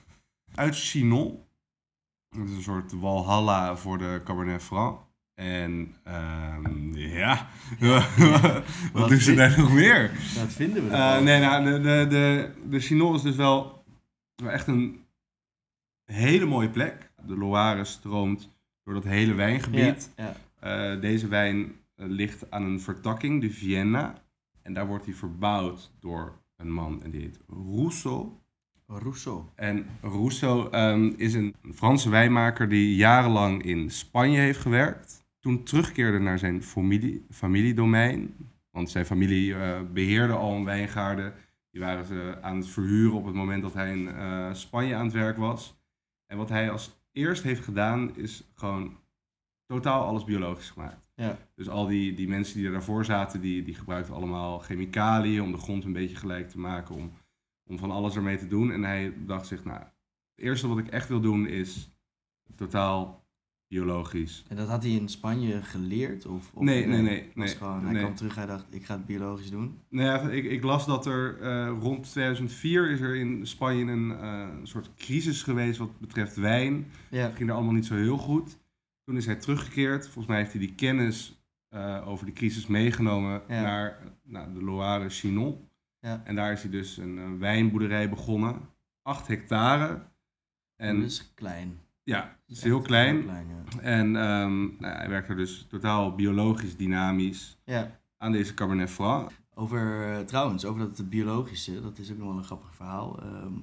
Uit 0.54 0.76
Chinon. 0.76 1.46
Dat 2.30 2.48
is 2.48 2.54
een 2.56 2.62
soort 2.62 2.92
walhalla 2.92 3.76
voor 3.76 3.98
de 3.98 4.20
Cabernet 4.24 4.62
Franc. 4.62 5.00
En 5.34 5.94
ehm, 6.04 6.94
ja, 6.96 7.48
wat 7.80 8.64
Wat 8.92 9.08
doen 9.08 9.18
ze 9.18 9.34
daar 9.34 9.58
nog 9.58 9.72
meer? 9.72 10.10
Dat 10.34 10.52
vinden 10.52 10.88
we 10.88 10.94
ervan. 10.96 11.24
nee, 11.24 11.40
nou, 11.40 11.64
de, 11.64 11.80
de, 11.80 12.06
de, 12.08 12.52
de 12.68 12.80
Chinon 12.80 13.14
is 13.14 13.22
dus 13.22 13.36
wel 13.36 13.84
wel 14.36 14.50
echt 14.50 14.66
een 14.66 15.04
hele 16.04 16.44
mooie 16.46 16.70
plek. 16.70 17.10
De 17.26 17.36
Loire 17.36 17.84
stroomt 17.84 18.48
door 18.84 18.94
dat 18.94 19.04
hele 19.04 19.34
wijngebied. 19.34 20.12
Ja, 20.16 20.36
Eh, 20.58 21.00
deze 21.00 21.28
wijn 21.28 21.72
eh, 21.94 22.06
ligt 22.08 22.50
aan 22.50 22.62
een 22.62 22.80
vertakking, 22.80 23.40
de 23.40 23.50
Vienna. 23.50 24.22
En 24.62 24.72
daar 24.74 24.86
wordt 24.86 25.04
hij 25.04 25.14
verbouwd 25.14 25.90
door 26.00 26.38
een 26.56 26.70
man 26.72 27.02
en 27.02 27.10
die 27.10 27.20
heet 27.20 27.40
Rousseau. 27.48 28.28
Rousseau. 28.88 29.44
En 29.54 29.86
Rousseau 30.00 30.70
ehm, 30.70 31.12
is 31.16 31.34
een 31.34 31.54
Franse 31.74 32.10
wijnmaker 32.10 32.68
die 32.68 32.96
jarenlang 32.96 33.62
in 33.62 33.90
Spanje 33.90 34.38
heeft 34.38 34.60
gewerkt. 34.60 35.26
Toen 35.38 35.64
terugkeerde 35.64 36.18
naar 36.18 36.38
zijn 36.38 36.62
familie, 36.62 37.26
familiedomein. 37.30 38.34
Want 38.70 38.90
zijn 38.90 39.06
familie 39.06 39.54
eh, 39.54 39.80
beheerde 39.92 40.32
al 40.32 40.52
een 40.52 40.64
wijngaarden. 40.64 41.34
Die 41.70 41.80
waren 41.80 42.04
ze 42.04 42.38
aan 42.40 42.56
het 42.56 42.68
verhuren 42.68 43.16
op 43.16 43.24
het 43.24 43.34
moment 43.34 43.62
dat 43.62 43.74
hij 43.74 43.92
in 43.92 44.08
eh, 44.08 44.52
Spanje 44.52 44.94
aan 44.94 45.04
het 45.04 45.14
werk 45.14 45.36
was. 45.36 45.76
En 46.26 46.36
wat 46.36 46.48
hij 46.48 46.70
als 46.70 47.00
eerst 47.12 47.42
heeft 47.42 47.64
gedaan 47.64 48.16
is 48.16 48.44
gewoon 48.54 48.96
totaal 49.66 50.04
alles 50.04 50.24
biologisch 50.24 50.70
gemaakt. 50.70 51.06
Ja. 51.14 51.38
Dus 51.54 51.68
al 51.68 51.86
die, 51.86 52.14
die 52.14 52.28
mensen 52.28 52.56
die 52.56 52.66
er 52.66 52.72
daarvoor 52.72 53.04
zaten, 53.04 53.40
die, 53.40 53.62
die 53.62 53.74
gebruikten 53.74 54.14
allemaal 54.14 54.58
chemicaliën 54.58 55.42
om 55.42 55.52
de 55.52 55.58
grond 55.58 55.84
een 55.84 55.92
beetje 55.92 56.16
gelijk 56.16 56.48
te 56.48 56.58
maken, 56.58 56.94
om, 56.94 57.12
om 57.68 57.78
van 57.78 57.90
alles 57.90 58.16
ermee 58.16 58.38
te 58.38 58.46
doen. 58.46 58.72
En 58.72 58.84
hij 58.84 59.14
dacht 59.26 59.46
zich, 59.46 59.64
nou, 59.64 59.78
het 59.78 60.44
eerste 60.44 60.68
wat 60.68 60.78
ik 60.78 60.88
echt 60.88 61.08
wil 61.08 61.20
doen 61.20 61.46
is 61.46 61.90
totaal 62.56 63.26
biologisch. 63.68 64.44
En 64.48 64.56
dat 64.56 64.68
had 64.68 64.82
hij 64.82 64.92
in 64.92 65.08
Spanje 65.08 65.62
geleerd? 65.62 66.26
Of, 66.26 66.50
of 66.54 66.62
Nee, 66.62 66.86
nee, 66.86 67.02
nee, 67.02 67.30
nee, 67.34 67.48
gewoon, 67.48 67.82
hij 67.82 67.92
nee. 67.92 68.02
kwam 68.02 68.14
terug, 68.14 68.34
hij 68.34 68.46
dacht, 68.46 68.66
ik 68.70 68.84
ga 68.84 68.94
het 68.96 69.06
biologisch 69.06 69.50
doen. 69.50 69.80
Nou 69.88 70.08
ja, 70.08 70.30
ik, 70.30 70.44
ik 70.44 70.62
las 70.62 70.86
dat 70.86 71.06
er 71.06 71.40
eh, 71.40 71.76
rond 71.80 72.10
2004 72.10 72.90
is 72.90 73.00
er 73.00 73.16
in 73.16 73.46
Spanje 73.46 73.92
een 73.92 74.18
eh, 74.18 74.48
soort 74.62 74.90
crisis 74.96 75.42
geweest 75.42 75.78
wat 75.78 76.00
betreft 76.00 76.36
wijn. 76.36 76.86
Ja. 77.10 77.22
Het 77.22 77.36
ging 77.36 77.48
er 77.48 77.54
allemaal 77.54 77.74
niet 77.74 77.86
zo 77.86 77.94
heel 77.94 78.18
goed. 78.18 78.58
Toen 79.04 79.16
is 79.16 79.26
hij 79.26 79.36
teruggekeerd. 79.36 80.04
Volgens 80.04 80.26
mij 80.26 80.36
heeft 80.38 80.52
hij 80.52 80.60
die 80.60 80.74
kennis 80.74 81.42
eh, 81.68 82.08
over 82.08 82.24
die 82.24 82.34
crisis 82.34 82.66
meegenomen 82.66 83.42
Ja. 83.48 83.62
naar 83.62 84.02
nou, 84.22 84.52
de 84.52 84.62
Loire 84.64 85.08
Chinon. 85.08 85.67
Ja. 86.00 86.22
En 86.24 86.34
daar 86.34 86.52
is 86.52 86.62
hij 86.62 86.70
dus 86.70 86.96
een, 86.96 87.18
eh, 87.18 87.38
wijnboerderij 87.38 88.08
begonnen. 88.08 88.60
8 89.02 89.26
hectare. 89.26 90.06
En 90.76 91.00
dat 91.00 91.10
is 91.10 91.34
klein. 91.34 91.80
ja, 92.02 92.38
het 92.46 92.56
is 92.56 92.62
heel 92.62 92.80
klein. 92.80 93.14
heel 93.14 93.24
klein 93.24 93.48
ja. 93.48 93.80
En 93.80 94.16
ehm, 94.16 94.60
nou, 94.60 94.96
hij 94.96 95.08
werkt 95.08 95.28
er 95.28 95.36
dus 95.36 95.66
totaal 95.68 96.14
biologisch, 96.14 96.76
dynamisch 96.76 97.58
ja. 97.64 98.00
aan 98.16 98.32
deze 98.32 98.54
Cabernet 98.54 98.90
Franc. 98.90 99.30
Over, 99.54 100.12
eh, 100.12 100.24
trouwens, 100.24 100.64
over 100.64 100.80
dat 100.80 101.08
biologische, 101.08 101.80
dat 101.80 101.98
is 101.98 102.10
ook 102.10 102.18
nog 102.18 102.26
wel 102.26 102.36
een 102.36 102.44
grappig 102.44 102.74
verhaal. 102.74 103.22
Ehm, 103.22 103.54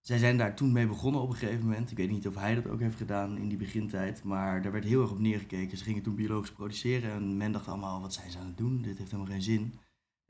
zij 0.00 0.18
zijn 0.18 0.36
daar 0.36 0.56
toen 0.56 0.72
mee 0.72 0.86
begonnen 0.86 1.20
op 1.20 1.30
een 1.30 1.36
gegeven 1.36 1.64
moment. 1.64 1.90
Ik 1.90 1.96
weet 1.96 2.10
niet 2.10 2.26
of 2.26 2.34
hij 2.34 2.54
dat 2.54 2.68
ook 2.68 2.80
heeft 2.80 2.96
gedaan 2.96 3.36
in 3.36 3.48
die 3.48 3.58
begintijd, 3.58 4.24
maar 4.24 4.62
daar 4.62 4.72
werd 4.72 4.84
heel 4.84 5.00
erg 5.00 5.10
op 5.10 5.18
neergekeken. 5.18 5.78
Ze 5.78 5.84
gingen 5.84 6.02
toen 6.02 6.14
biologisch 6.14 6.52
produceren 6.52 7.12
en 7.12 7.36
men 7.36 7.52
dacht 7.52 7.68
allemaal, 7.68 8.00
wat 8.00 8.14
zijn 8.14 8.30
ze 8.30 8.38
aan 8.38 8.46
het 8.46 8.56
doen? 8.56 8.82
Dit 8.82 8.98
heeft 8.98 9.10
helemaal 9.10 9.32
geen 9.32 9.42
zin. 9.42 9.74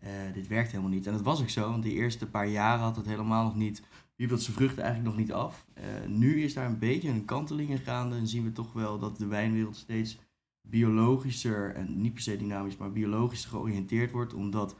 Eh, 0.00 0.10
dit 0.32 0.48
werkt 0.48 0.70
helemaal 0.70 0.90
niet. 0.90 1.06
En 1.06 1.12
dat 1.12 1.22
was 1.22 1.40
ook 1.40 1.48
zo, 1.48 1.70
want 1.70 1.82
die 1.82 1.92
eerste 1.92 2.26
paar 2.30 2.48
jaren 2.48 2.82
had 2.82 2.96
het 2.96 3.06
helemaal 3.06 3.44
nog 3.44 3.56
niet, 3.56 3.82
wierp 4.16 4.30
dat 4.30 4.42
zijn 4.42 4.56
vruchten 4.56 4.82
eigenlijk 4.82 5.14
nog 5.14 5.26
niet 5.26 5.32
af. 5.32 5.66
Eh, 5.72 5.84
nu 6.06 6.42
is 6.42 6.54
daar 6.54 6.66
een 6.66 6.78
beetje 6.78 7.08
een 7.08 7.24
kanteling 7.24 7.70
in 7.70 7.78
gaande 7.78 8.16
en 8.16 8.26
zien 8.26 8.44
we 8.44 8.52
toch 8.52 8.72
wel 8.72 8.98
dat 8.98 9.18
de 9.18 9.26
wijnwereld 9.26 9.76
steeds 9.76 10.18
biologischer 10.62 11.74
en 11.74 12.00
niet 12.00 12.12
per 12.12 12.22
se 12.22 12.36
dynamisch, 12.36 12.76
maar 12.76 12.92
biologischer 12.92 13.50
georiënteerd 13.50 14.10
wordt, 14.10 14.34
omdat 14.34 14.76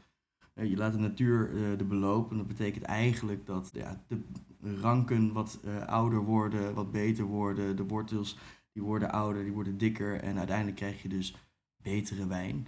eh, 0.53 0.69
je 0.69 0.77
laat 0.77 0.93
de 0.93 0.99
natuur 0.99 1.51
de 1.77 1.85
beloop. 1.85 2.31
En 2.31 2.37
dat 2.37 2.47
betekent 2.47 2.83
eigenlijk 2.83 3.45
dat 3.45 3.69
ja, 3.73 4.03
de 4.07 4.21
ranken 4.79 5.33
wat 5.33 5.59
ouder 5.85 6.19
worden, 6.19 6.73
wat 6.73 6.91
beter 6.91 7.25
worden. 7.25 7.75
De 7.75 7.85
wortels 7.85 8.37
die 8.73 8.83
worden 8.83 9.11
ouder, 9.11 9.43
die 9.43 9.53
worden 9.53 9.77
dikker. 9.77 10.21
En 10.21 10.37
uiteindelijk 10.37 10.77
krijg 10.77 11.01
je 11.01 11.09
dus 11.09 11.35
betere 11.77 12.27
wijn. 12.27 12.67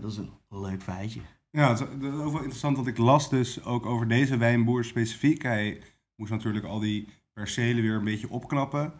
Dat 0.00 0.10
is 0.10 0.16
een 0.16 0.30
leuk 0.48 0.82
feitje. 0.82 1.20
Ja, 1.52 1.68
dat 1.68 1.80
is 1.80 2.08
ook 2.08 2.32
wel 2.32 2.36
interessant, 2.36 2.76
want 2.76 2.88
ik 2.88 2.98
las 2.98 3.30
dus 3.30 3.64
ook 3.64 3.86
over 3.86 4.08
deze 4.08 4.36
wijnboer 4.36 4.84
specifiek. 4.84 5.42
Hij 5.42 5.80
moest 6.16 6.30
natuurlijk 6.30 6.64
al 6.64 6.78
die 6.80 7.08
percelen 7.32 7.82
weer 7.82 7.94
een 7.94 8.04
beetje 8.04 8.30
opknappen. 8.30 8.92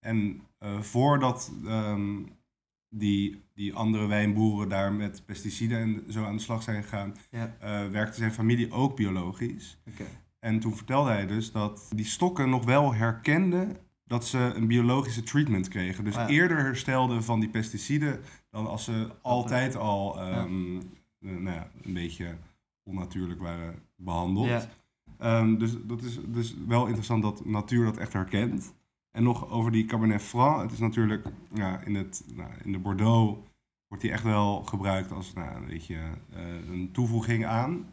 En 0.00 0.40
eh, 0.58 0.80
voordat 0.80 1.52
ehm, 1.66 2.22
die, 2.88 3.42
die 3.54 3.74
andere 3.74 4.06
wijnboeren 4.06 4.68
daar 4.68 4.92
met 4.92 5.22
pesticiden 5.26 5.78
en 5.78 6.12
zo 6.12 6.24
aan 6.24 6.36
de 6.36 6.42
slag 6.42 6.62
zijn 6.62 6.82
gegaan, 6.82 7.14
Ja, 7.30 7.56
eh, 7.60 7.86
werkte 7.90 8.16
zijn 8.18 8.32
familie 8.32 8.72
ook 8.72 8.96
biologisch. 8.96 9.78
oké. 9.90 10.04
En 10.38 10.60
toen 10.60 10.76
vertelde 10.76 11.10
hij 11.10 11.26
dus 11.26 11.52
dat 11.52 11.88
die 11.94 12.04
stokken 12.04 12.50
nog 12.50 12.64
wel 12.64 12.94
herkenden 12.94 13.76
dat 14.04 14.26
ze 14.26 14.38
een 14.38 14.66
biologische 14.66 15.22
treatment 15.22 15.68
kregen. 15.68 16.04
Dus 16.04 16.16
Ah, 16.16 16.28
ja. 16.28 16.34
eerder 16.34 16.58
herstelden 16.58 17.24
van 17.24 17.40
die 17.40 17.48
pesticiden 17.48 18.20
dan 18.50 18.66
als 18.66 18.84
ze 18.84 19.08
altijd 19.22 19.76
al 19.76 20.20
ehm, 20.20 20.76
eh, 20.76 20.82
nou 21.18 21.50
ja, 21.50 21.70
een 21.82 21.94
beetje 21.94 22.36
onnatuurlijk 22.82 23.40
waren 23.40 23.82
behandeld. 23.96 24.68
Ehm, 25.18 25.56
dus 25.56 25.76
dat 25.84 26.02
is 26.02 26.18
dus 26.26 26.54
wel 26.66 26.86
interessant 26.86 27.22
dat 27.22 27.44
natuur 27.44 27.84
dat 27.84 27.96
echt 27.96 28.12
herkent. 28.12 28.74
En 29.10 29.22
nog 29.22 29.50
over 29.50 29.72
die 29.72 29.84
Cabernet 29.84 30.22
Franc. 30.22 30.62
Het 30.62 30.72
is 30.72 30.78
natuurlijk 30.78 31.26
ja, 31.54 31.80
in, 31.80 31.94
het, 31.94 32.24
nou, 32.34 32.50
in 32.64 32.72
de 32.72 32.78
Bordeaux 32.78 33.38
wordt 33.88 34.02
die 34.02 34.12
echt 34.12 34.22
wel 34.22 34.62
gebruikt 34.62 35.12
als 35.12 35.32
nou, 35.32 35.56
een, 35.56 35.66
beetje, 35.66 35.96
eh, 36.32 36.68
een 36.70 36.90
toevoeging 36.92 37.46
aan. 37.46 37.92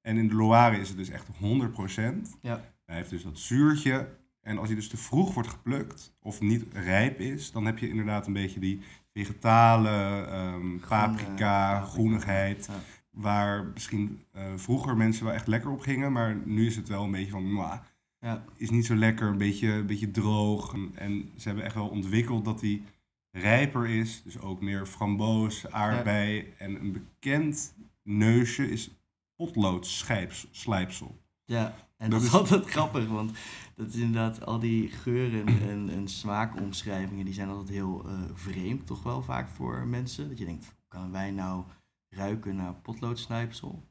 En 0.00 0.16
in 0.16 0.28
de 0.28 0.34
Loire 0.34 0.78
is 0.78 0.88
het 0.88 0.96
dus 0.96 1.08
echt 1.08 1.28
100%. 1.28 2.38
Ja. 2.40 2.60
Hij 2.84 2.96
heeft 2.96 3.10
dus 3.10 3.22
dat 3.22 3.38
zuurtje. 3.38 4.16
En 4.40 4.58
als 4.58 4.66
hij 4.66 4.76
dus 4.76 4.88
te 4.88 4.96
vroeg 4.96 5.34
wordt 5.34 5.48
geplukt 5.48 6.16
of 6.20 6.40
niet 6.40 6.64
rijp 6.72 7.20
is, 7.20 7.52
dan 7.52 7.66
heb 7.66 7.78
je 7.78 7.88
inderdaad 7.88 8.26
een 8.26 8.32
beetje 8.32 8.60
die 8.60 8.80
vegetale 9.14 10.24
ehm, 10.24 10.78
paprika, 10.88 11.80
groenigheid. 11.80 12.66
Ja. 12.66 12.74
Waar 13.10 13.64
misschien 13.64 14.24
eh, 14.32 14.42
vroeger 14.56 14.96
mensen 14.96 15.24
wel 15.24 15.34
echt 15.34 15.46
lekker 15.46 15.70
op 15.70 15.80
gingen, 15.80 16.12
maar 16.12 16.36
nu 16.44 16.66
is 16.66 16.76
het 16.76 16.88
wel 16.88 17.04
een 17.04 17.10
beetje 17.10 17.30
van, 17.30 17.52
mwah, 17.52 17.78
ja, 18.20 18.44
is 18.56 18.70
niet 18.70 18.86
zo 18.86 18.94
lekker, 18.94 19.28
een 19.28 19.38
beetje, 19.38 19.68
een 19.68 19.86
beetje 19.86 20.10
droog. 20.10 20.74
En 20.94 21.30
ze 21.36 21.46
hebben 21.46 21.64
echt 21.64 21.74
wel 21.74 21.88
ontwikkeld 21.88 22.44
dat 22.44 22.60
die 22.60 22.82
rijper 23.30 23.88
is, 23.88 24.22
dus 24.22 24.38
ook 24.40 24.60
meer 24.60 24.86
framboos, 24.86 25.70
aardbei. 25.70 26.54
En 26.58 26.80
een 26.80 26.92
bekend 26.92 27.74
neusje 28.02 28.70
is 28.70 28.90
potloodslijpsel. 29.36 31.18
ja. 31.44 31.74
En 32.04 32.10
Dat 32.10 32.20
dat, 32.20 32.28
is 32.28 32.34
altijd 32.34 32.66
grappig, 32.70 33.06
want 33.08 33.32
dat 33.76 33.88
is 33.88 33.94
inderdaad 33.94 34.46
al 34.46 34.58
die 34.58 34.88
geuren 34.88 35.46
en, 35.46 35.90
en 35.90 36.08
smaakomschrijvingen, 36.08 37.24
die 37.24 37.34
zijn 37.34 37.48
altijd 37.48 37.68
heel 37.68 38.04
eh, 38.06 38.12
vreemd, 38.34 38.86
toch 38.86 39.02
wel 39.02 39.22
vaak 39.22 39.48
voor 39.48 39.86
mensen. 39.86 40.28
Dat 40.28 40.38
je 40.38 40.44
denkt, 40.44 40.74
kan 40.88 41.12
wijn 41.12 41.34
nou 41.34 41.64
ruiken 42.08 42.56
naar 42.56 42.74
potloodsnijpsel? 42.74 43.82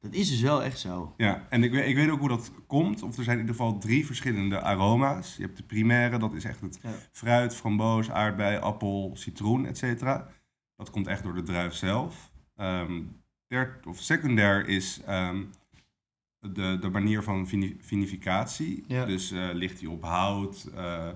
Dat 0.00 0.12
is 0.12 0.30
dus 0.30 0.40
wel 0.40 0.62
echt 0.62 0.78
zo. 0.78 1.14
Ja, 1.16 1.46
en 1.50 1.62
ik 1.64 1.70
weet, 1.72 1.86
ik 1.88 1.94
weet 1.94 2.10
ook 2.10 2.18
hoe 2.18 2.28
dat 2.28 2.52
komt. 2.66 3.02
Of 3.02 3.16
er 3.16 3.24
zijn 3.24 3.38
in 3.38 3.42
ieder 3.46 3.56
geval 3.56 3.78
drie 3.78 4.06
verschillende 4.06 4.60
aroma's. 4.60 5.36
Je 5.36 5.42
hebt 5.42 5.56
de 5.56 5.62
primaire, 5.62 6.18
dat 6.18 6.32
is 6.34 6.44
echt 6.44 6.60
het 6.60 6.78
Ja. 6.82 6.90
fruit, 7.12 7.54
framboos, 7.54 8.10
aardbei, 8.10 8.58
appel, 8.58 9.10
citroen, 9.14 9.66
et 9.66 9.78
cetera. 9.78 10.28
Dat 10.76 10.90
komt 10.90 11.06
echt 11.06 11.22
door 11.22 11.34
de 11.34 11.42
druif 11.42 11.72
zelf. 11.74 12.30
Derd, 13.46 13.86
of 13.86 13.98
secundair 13.98 14.68
is 14.68 15.00
ehm, 15.06 15.42
de, 16.40 16.78
de 16.80 16.88
manier 16.90 17.22
van 17.22 17.46
vini- 17.48 17.76
vinificatie. 17.80 18.84
Ja. 18.86 19.04
Dus 19.04 19.30
eh, 19.30 19.48
ligt 19.52 19.80
hij 19.80 19.88
op 19.88 20.02
hout, 20.02 20.64
eh, 20.74 21.08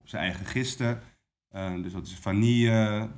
op 0.00 0.08
zijn 0.08 0.22
eigen 0.22 0.46
gisten. 0.46 1.00
Eh, 1.48 1.74
dus 1.82 1.92
dat 1.92 2.06
is 2.06 2.18
vanille. 2.18 3.10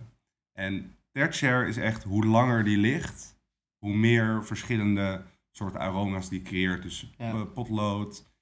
En 0.53 0.97
tertiair 1.13 1.67
is 1.69 1.77
echt 1.77 2.03
hoe 2.05 2.25
langer 2.27 2.65
die 2.65 2.79
ligt, 2.79 3.37
hoe 3.79 3.95
meer 3.97 4.45
verschillende 4.45 5.23
soorten 5.51 5.81
aroma's 5.81 6.29
die 6.29 6.43
creëert. 6.43 6.83
Dus 6.83 7.13
Ja. 7.19 7.45
potlood, 7.45 8.33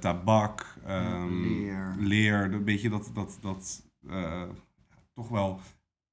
tabak, 0.00 0.76
ehm, 0.84 1.40
leer. 1.42 1.94
leer. 1.98 2.52
Een 2.52 2.64
beetje 2.64 2.88
dat, 2.90 3.10
dat, 3.14 3.38
dat 3.40 3.82
toch 5.14 5.28
wel 5.28 5.60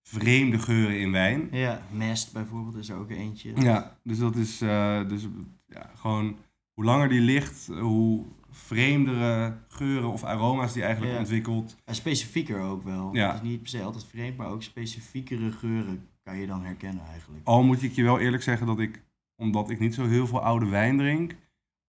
vreemde 0.01 0.59
geuren 0.59 0.99
in 0.99 1.11
wijn. 1.11 1.47
Ja, 1.51 1.81
mest 1.91 2.33
bijvoorbeeld 2.33 2.75
is 2.75 2.89
er 2.89 2.97
ook 2.97 3.09
eentje. 3.09 3.51
Ja, 3.55 3.97
dus 4.03 4.17
dat 4.17 4.35
is 4.35 4.61
eh, 4.61 5.07
dus, 5.07 5.27
ja, 5.67 5.91
gewoon 5.95 6.37
hoe 6.73 6.83
langer 6.85 7.09
die 7.09 7.21
ligt, 7.21 7.67
hoe 7.79 8.25
vreemdere 8.49 9.57
geuren 9.67 10.11
of 10.11 10.23
aroma's 10.23 10.73
die 10.73 10.83
eigenlijk 10.83 11.13
Ja. 11.13 11.19
ontwikkelt. 11.19 11.75
En 11.85 11.95
specifieker 11.95 12.59
ook 12.61 12.83
wel. 12.83 13.15
Ja. 13.15 13.27
Het 13.33 13.41
is 13.43 13.49
niet 13.49 13.59
per 13.61 13.69
se 13.69 13.83
altijd 13.83 14.05
vreemd, 14.05 14.37
maar 14.37 14.47
ook 14.47 14.63
specifiekere 14.63 15.51
geuren 15.51 16.07
kan 16.23 16.37
je 16.37 16.47
dan 16.47 16.63
herkennen 16.63 17.05
eigenlijk. 17.05 17.47
Al 17.47 17.63
moet 17.63 17.83
ik 17.83 17.91
je 17.91 18.03
wel 18.03 18.19
eerlijk 18.19 18.43
zeggen 18.43 18.67
dat 18.67 18.79
ik, 18.79 19.03
omdat 19.35 19.69
ik 19.69 19.79
niet 19.79 19.93
zo 19.93 20.05
heel 20.07 20.27
veel 20.27 20.41
oude 20.41 20.65
wijn 20.65 20.97
drink, 20.97 21.35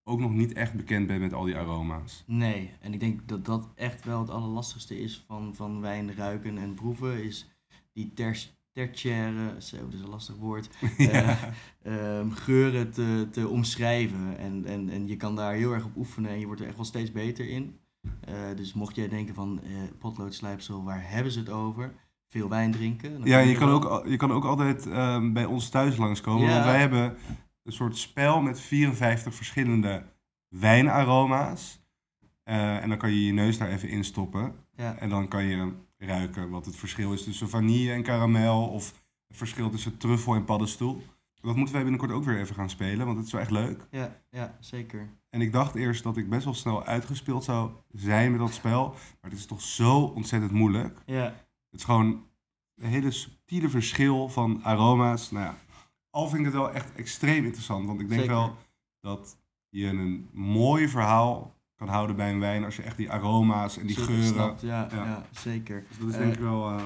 ook 0.03 0.19
nog 0.19 0.31
niet 0.31 0.53
echt 0.53 0.73
bekend 0.73 1.07
ben 1.07 1.19
met 1.19 1.33
al 1.33 1.43
die 1.43 1.57
aroma's. 1.57 2.23
Nee, 2.27 2.71
en 2.81 2.93
ik 2.93 2.99
denk 2.99 3.27
dat 3.27 3.45
dat 3.45 3.69
echt 3.75 4.05
wel 4.05 4.19
het 4.19 4.29
allerlastigste 4.29 4.99
is 5.01 5.23
van, 5.27 5.55
van 5.55 5.81
wijn 5.81 6.15
ruiken 6.15 6.57
en 6.57 6.73
proeven, 6.73 7.23
is 7.23 7.47
die 7.93 8.13
ter, 8.13 8.49
tertiaire, 8.71 9.61
zo, 9.61 9.77
dat 9.77 9.93
is 9.93 9.99
een 9.99 10.09
lastig 10.09 10.35
woord, 10.35 10.69
eh, 10.97 11.43
ehm, 11.83 12.29
geuren 12.29 12.91
te, 12.91 13.27
te 13.31 13.47
omschrijven. 13.47 14.37
En, 14.37 14.65
en, 14.65 14.89
en 14.89 15.07
je 15.07 15.15
kan 15.17 15.35
daar 15.35 15.53
heel 15.53 15.73
erg 15.73 15.85
op 15.85 15.95
oefenen 15.95 16.31
en 16.31 16.39
je 16.39 16.45
wordt 16.45 16.61
er 16.61 16.67
echt 16.67 16.75
wel 16.75 16.85
steeds 16.85 17.11
beter 17.11 17.49
in. 17.49 17.79
Eh, 18.25 18.35
dus 18.55 18.73
mocht 18.73 18.95
jij 18.95 19.07
denken 19.07 19.35
van 19.35 19.61
potloodsslijpsel, 19.99 20.83
waar 20.83 21.09
hebben 21.09 21.31
ze 21.31 21.39
het 21.39 21.49
over? 21.49 21.93
Veel 22.27 22.49
wijn 22.49 22.71
drinken. 22.71 23.23
Ja, 23.23 23.39
kom 23.39 23.49
je 23.49 23.55
kan 23.55 23.69
ook, 23.69 24.07
je 24.07 24.17
kan 24.17 24.31
ook 24.31 24.45
altijd 24.45 24.87
ehm, 24.87 25.33
bij 25.33 25.45
ons 25.45 25.69
thuis 25.69 25.97
langskomen, 25.97 26.47
Ja. 26.47 26.53
want 26.53 26.65
wij 26.65 26.79
hebben 26.79 27.17
een 27.63 27.71
soort 27.71 27.97
spel 27.97 28.41
met 28.41 28.59
54 28.59 29.35
verschillende 29.35 30.03
wijnaroma's. 30.47 31.81
En 32.43 32.89
dan 32.89 32.97
kan 32.97 33.11
je 33.11 33.25
je 33.25 33.33
neus 33.33 33.57
daar 33.57 33.69
even 33.69 33.89
in 33.89 34.03
stoppen. 34.03 34.55
Ja. 34.75 34.95
En 34.97 35.09
dan 35.09 35.27
kan 35.27 35.43
je 35.43 35.73
ruiken 36.05 36.49
wat 36.49 36.65
het 36.65 36.75
verschil 36.75 37.13
is 37.13 37.23
tussen 37.23 37.49
vanille 37.49 37.91
en 37.91 38.03
karamel. 38.03 38.67
Of 38.67 39.01
het 39.27 39.37
verschil 39.37 39.69
tussen 39.69 39.97
truffel 39.97 40.35
en 40.35 40.45
paddenstoel. 40.45 41.01
Dat 41.41 41.55
moeten 41.55 41.73
wij 41.73 41.83
binnenkort 41.83 42.11
ook 42.11 42.23
weer 42.23 42.39
even 42.39 42.55
gaan 42.55 42.69
spelen, 42.69 43.05
want 43.05 43.17
het 43.17 43.25
is 43.25 43.31
wel 43.31 43.41
echt 43.41 43.51
leuk. 43.51 43.87
Ja, 43.91 44.21
ja, 44.29 44.57
zeker. 44.59 45.09
En 45.29 45.41
ik 45.41 45.51
dacht 45.51 45.75
eerst 45.75 46.03
dat 46.03 46.17
ik 46.17 46.29
best 46.29 46.43
wel 46.43 46.53
snel 46.53 46.83
uitgespeeld 46.83 47.43
zou 47.43 47.71
zijn 47.91 48.31
met 48.31 48.39
dat 48.39 48.53
spel. 48.53 48.89
Maar 49.21 49.29
het 49.31 49.39
is 49.39 49.45
toch 49.45 49.61
zo 49.61 49.99
ontzettend 49.99 50.51
moeilijk. 50.51 51.01
Ja, 51.05 51.23
Het 51.23 51.79
is 51.79 51.83
gewoon 51.83 52.25
een 52.75 52.89
hele 52.89 53.11
subtiele 53.11 53.69
verschil 53.69 54.29
van 54.29 54.63
aroma's. 54.63 55.31
Nou 55.31 55.45
ja, 55.45 55.57
al 56.09 56.27
vind 56.27 56.39
ik 56.39 56.45
het 56.45 56.53
wel 56.53 56.71
echt 56.71 56.95
extreem 56.95 57.45
interessant. 57.45 57.85
Want 57.85 58.01
ik 58.01 58.07
denk 58.07 58.21
Zeker. 58.21 58.35
wel 58.35 58.55
dat 58.99 59.37
je 59.69 59.85
een 59.85 60.29
mooi 60.31 60.87
verhaal 60.87 61.55
kan 61.85 61.93
houden 61.93 62.15
bij 62.15 62.31
een 62.31 62.39
wijn 62.39 62.63
als 62.63 62.75
je 62.75 62.81
echt 62.81 62.97
die 62.97 63.11
aroma's 63.11 63.77
en 63.77 63.87
die 63.87 63.95
geuren. 63.95 64.23
snapt. 64.25 64.61
Ja, 64.61 64.87
Ja. 64.91 65.03
ja. 65.05 65.25
zeker. 65.31 65.83
Dus 65.89 65.97
dat 65.99 66.07
is 66.07 66.13
Eh, 66.13 66.19
denk 66.21 66.33
ik 66.33 66.39
wel 66.39 66.69
eh, 66.69 66.81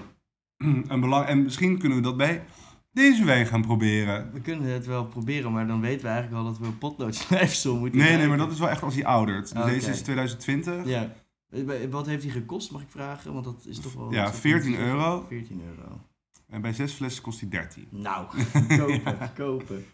een 0.88 1.00
belang. 1.00 1.26
En 1.26 1.44
misschien 1.44 1.78
kunnen 1.80 1.98
we 1.98 2.04
dat 2.04 2.18
bij 2.18 2.44
deze 2.92 3.26
wijn 3.26 3.46
gaan 3.46 3.62
proberen. 3.62 4.30
We 4.34 4.40
kunnen 4.42 4.70
het 4.74 4.86
wel 4.86 5.06
proberen, 5.06 5.52
maar 5.52 5.68
dan 5.68 5.82
weten 5.82 6.02
we 6.02 6.08
eigenlijk 6.12 6.38
al 6.44 6.50
dat 6.50 6.60
we 6.60 6.66
een 6.66 6.78
potloodschrijfsel 6.78 7.78
moeten 7.78 8.00
Nee, 8.00 8.18
nee, 8.18 8.28
maar 8.28 8.38
dat 8.38 8.52
is 8.52 8.60
wel 8.60 8.70
echt 8.70 8.84
als 8.84 8.94
hij 8.96 9.06
oudert. 9.06 9.54
Dus 9.56 9.66
deze 9.66 9.90
is 9.90 10.02
2020. 10.02 10.86
Ja. 10.86 11.14
Eh, 11.50 11.62
Wat 11.90 12.06
heeft 12.06 12.22
die 12.22 12.32
gekost, 12.32 12.72
mag 12.72 12.82
ik 12.82 12.90
vragen? 12.92 13.34
Want 13.34 13.46
dat 13.46 13.66
is 13.66 13.80
toch 13.80 13.94
wel... 13.94 14.14
Ja, 14.14 14.24
dat 14.26 14.34
is 14.34 14.40
14 14.40 14.70
niet- 14.72 14.80
euro. 14.80 15.26
14 15.28 15.62
euro. 15.68 16.00
En 16.50 16.62
bij 16.62 16.74
zes 16.74 16.94
flessen 16.94 17.24
kost 17.24 17.40
hij 17.40 17.50
13. 17.50 17.88
Nou, 17.90 18.26
kopen, 18.78 19.32
kopen. 19.36 19.86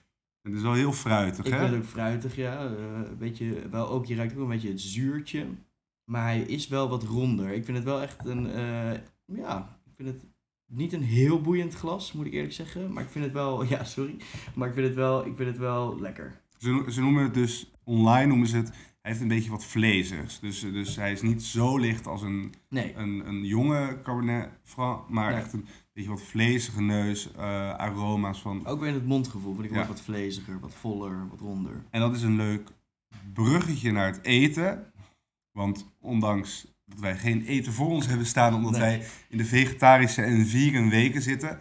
Het 0.44 0.54
is 0.54 0.62
wel 0.62 0.74
heel 0.74 0.92
fruitig, 0.94 1.46
Ik 1.46 1.52
hè? 1.52 1.58
vind 1.60 1.72
het 1.72 1.80
ook 1.82 1.88
fruitig, 1.90 2.36
ja. 2.36 2.66
Eh, 2.66 3.10
een 3.10 3.18
beetje, 3.18 3.70
wel 3.70 3.88
ook, 3.90 4.06
je 4.06 4.16
ruikt 4.16 4.34
ook 4.36 4.40
een 4.42 4.48
beetje 4.48 4.70
het 4.70 4.82
zuurtje. 4.82 5.46
Maar 6.12 6.24
hij 6.24 6.40
is 6.42 6.68
wel 6.68 6.90
wat 6.90 7.04
ronder. 7.04 7.50
Ik 7.52 7.66
vind 7.66 7.78
het 7.78 7.86
wel 7.86 8.02
echt 8.02 8.26
een, 8.26 8.50
eh, 8.52 8.92
ja, 9.26 9.80
ik 9.86 9.92
vind 9.96 10.08
het 10.10 10.26
niet 10.68 10.94
een 10.94 11.04
heel 11.04 11.42
boeiend 11.42 11.74
glas, 11.74 12.12
moet 12.14 12.26
ik 12.26 12.34
eerlijk 12.34 12.54
zeggen. 12.54 12.94
Maar 12.94 13.04
ik 13.04 13.10
vind 13.10 13.24
het 13.26 13.34
wel, 13.34 13.64
ja, 13.74 13.84
sorry. 13.84 14.16
Maar 14.56 14.68
ik 14.68 14.74
vind 14.74 14.86
het 14.88 14.96
wel, 14.96 15.26
ik 15.26 15.36
vind 15.36 15.50
het 15.50 15.58
wel 15.58 16.00
lekker. 16.00 16.42
Ze, 16.58 16.70
no- 16.72 16.90
ze 16.90 17.02
noemen 17.02 17.24
het 17.24 17.34
dus, 17.34 17.72
online 17.84 18.28
noemen 18.28 18.48
ze 18.48 18.56
het, 18.58 18.70
hij 18.70 19.12
heeft 19.12 19.22
een 19.22 19.28
beetje 19.28 19.50
wat 19.52 19.66
vlezigs. 19.66 20.40
Dus, 20.40 20.60
dus 20.60 20.96
hij 20.96 21.12
is 21.12 21.22
niet 21.22 21.44
zo 21.44 21.78
licht 21.78 22.08
als 22.08 22.22
een, 22.22 22.54
Nee, 22.70 22.94
een, 22.96 23.28
een 23.28 23.46
jonge 23.46 24.00
Cabernet 24.04 24.50
Franc, 24.64 25.10
maar 25.10 25.32
Nee. 25.32 25.40
echt 25.42 25.54
een 25.54 25.66
beetje 25.94 26.10
wat 26.10 26.22
vlezige 26.22 26.82
neus, 26.82 27.32
eh, 27.32 27.70
aroma's 27.76 28.42
van... 28.42 28.66
ook 28.66 28.80
weer 28.80 28.88
in 28.90 28.94
het 28.94 29.06
mondgevoel 29.06 29.54
vind 29.56 29.66
ik 29.66 29.74
Ja. 29.76 29.88
wat 29.88 30.02
vleziger, 30.02 30.60
wat 30.60 30.74
voller, 30.74 31.28
wat 31.30 31.40
ronder. 31.40 31.84
En 31.90 32.00
dat 32.00 32.16
is 32.16 32.22
een 32.22 32.36
leuk 32.36 32.70
bruggetje 33.34 33.92
naar 33.92 34.06
het 34.06 34.20
eten. 34.26 34.92
Want 35.52 35.88
ondanks 36.00 36.68
dat 36.86 37.00
wij 37.00 37.18
geen 37.18 37.46
eten 37.46 37.74
voor 37.74 37.88
ons 37.90 38.08
hebben 38.08 38.26
staan, 38.26 38.54
omdat 38.54 38.72
Nee. 38.72 38.80
wij 38.82 39.06
in 39.30 39.38
de 39.38 39.46
vegetarische 39.46 40.22
en 40.22 40.46
vegan 40.48 40.90
weken 40.90 41.22
zitten. 41.22 41.60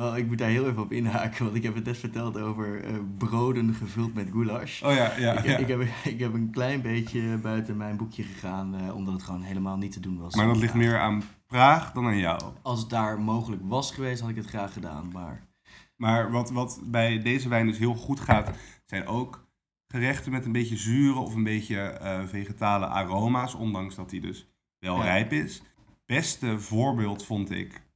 Wel, 0.00 0.16
ik 0.16 0.26
moet 0.26 0.38
daar 0.38 0.48
heel 0.48 0.68
even 0.68 0.82
op 0.82 0.92
inhaken, 0.92 1.44
want 1.44 1.56
ik 1.56 1.62
heb 1.62 1.74
het 1.74 1.84
net 1.84 1.98
verteld 1.98 2.38
over 2.38 2.84
eh, 2.84 2.94
broden 3.18 3.74
gevuld 3.74 4.14
met 4.14 4.28
goulash. 4.32 4.82
Oh 4.82 4.92
ja, 4.94 5.16
ja, 5.18 5.32
ik, 5.38 5.44
ja. 5.44 5.56
ik, 5.56 5.68
heb, 5.68 5.80
ik 6.14 6.20
heb 6.20 6.34
een 6.34 6.50
klein 6.50 6.82
beetje 6.82 7.38
buiten 7.38 7.76
mijn 7.76 7.96
boekje 7.96 8.22
gegaan, 8.22 8.74
eh, 8.74 8.96
omdat 8.96 9.14
het 9.14 9.22
gewoon 9.22 9.42
helemaal 9.42 9.76
niet 9.76 9.92
te 9.92 10.00
doen 10.00 10.18
was. 10.18 10.34
Maar 10.34 10.46
dat 10.46 10.56
ligt 10.56 10.74
meer 10.74 10.98
aan 10.98 11.22
Praag 11.46 11.92
dan 11.92 12.04
aan 12.06 12.18
jou. 12.18 12.40
Als 12.62 12.80
het 12.80 12.90
daar 12.90 13.20
mogelijk 13.20 13.62
was 13.64 13.92
geweest, 13.92 14.20
had 14.20 14.30
ik 14.30 14.36
het 14.36 14.46
graag 14.46 14.72
gedaan. 14.72 15.10
Maar 15.12 15.48
Maar 15.96 16.30
wat, 16.30 16.50
wat 16.50 16.80
bij 16.84 17.22
deze 17.22 17.48
wijn 17.48 17.66
dus 17.66 17.78
heel 17.78 17.94
goed 17.94 18.20
gaat, 18.20 18.50
zijn 18.86 19.06
ook 19.06 19.48
gerechten 19.86 20.32
met 20.32 20.44
een 20.44 20.52
beetje 20.52 20.76
zure 20.76 21.18
of 21.18 21.34
een 21.34 21.44
beetje 21.44 21.80
eh, 21.80 22.24
vegetale 22.26 22.86
aroma's, 22.86 23.54
ondanks 23.54 23.94
dat 23.94 24.10
die 24.10 24.20
dus 24.20 24.48
wel 24.78 24.96
Ja. 24.96 25.02
rijp 25.02 25.32
is. 25.32 25.62
Beste 26.06 26.58
voorbeeld 26.58 27.24
vond 27.24 27.50
ik, 27.50 27.88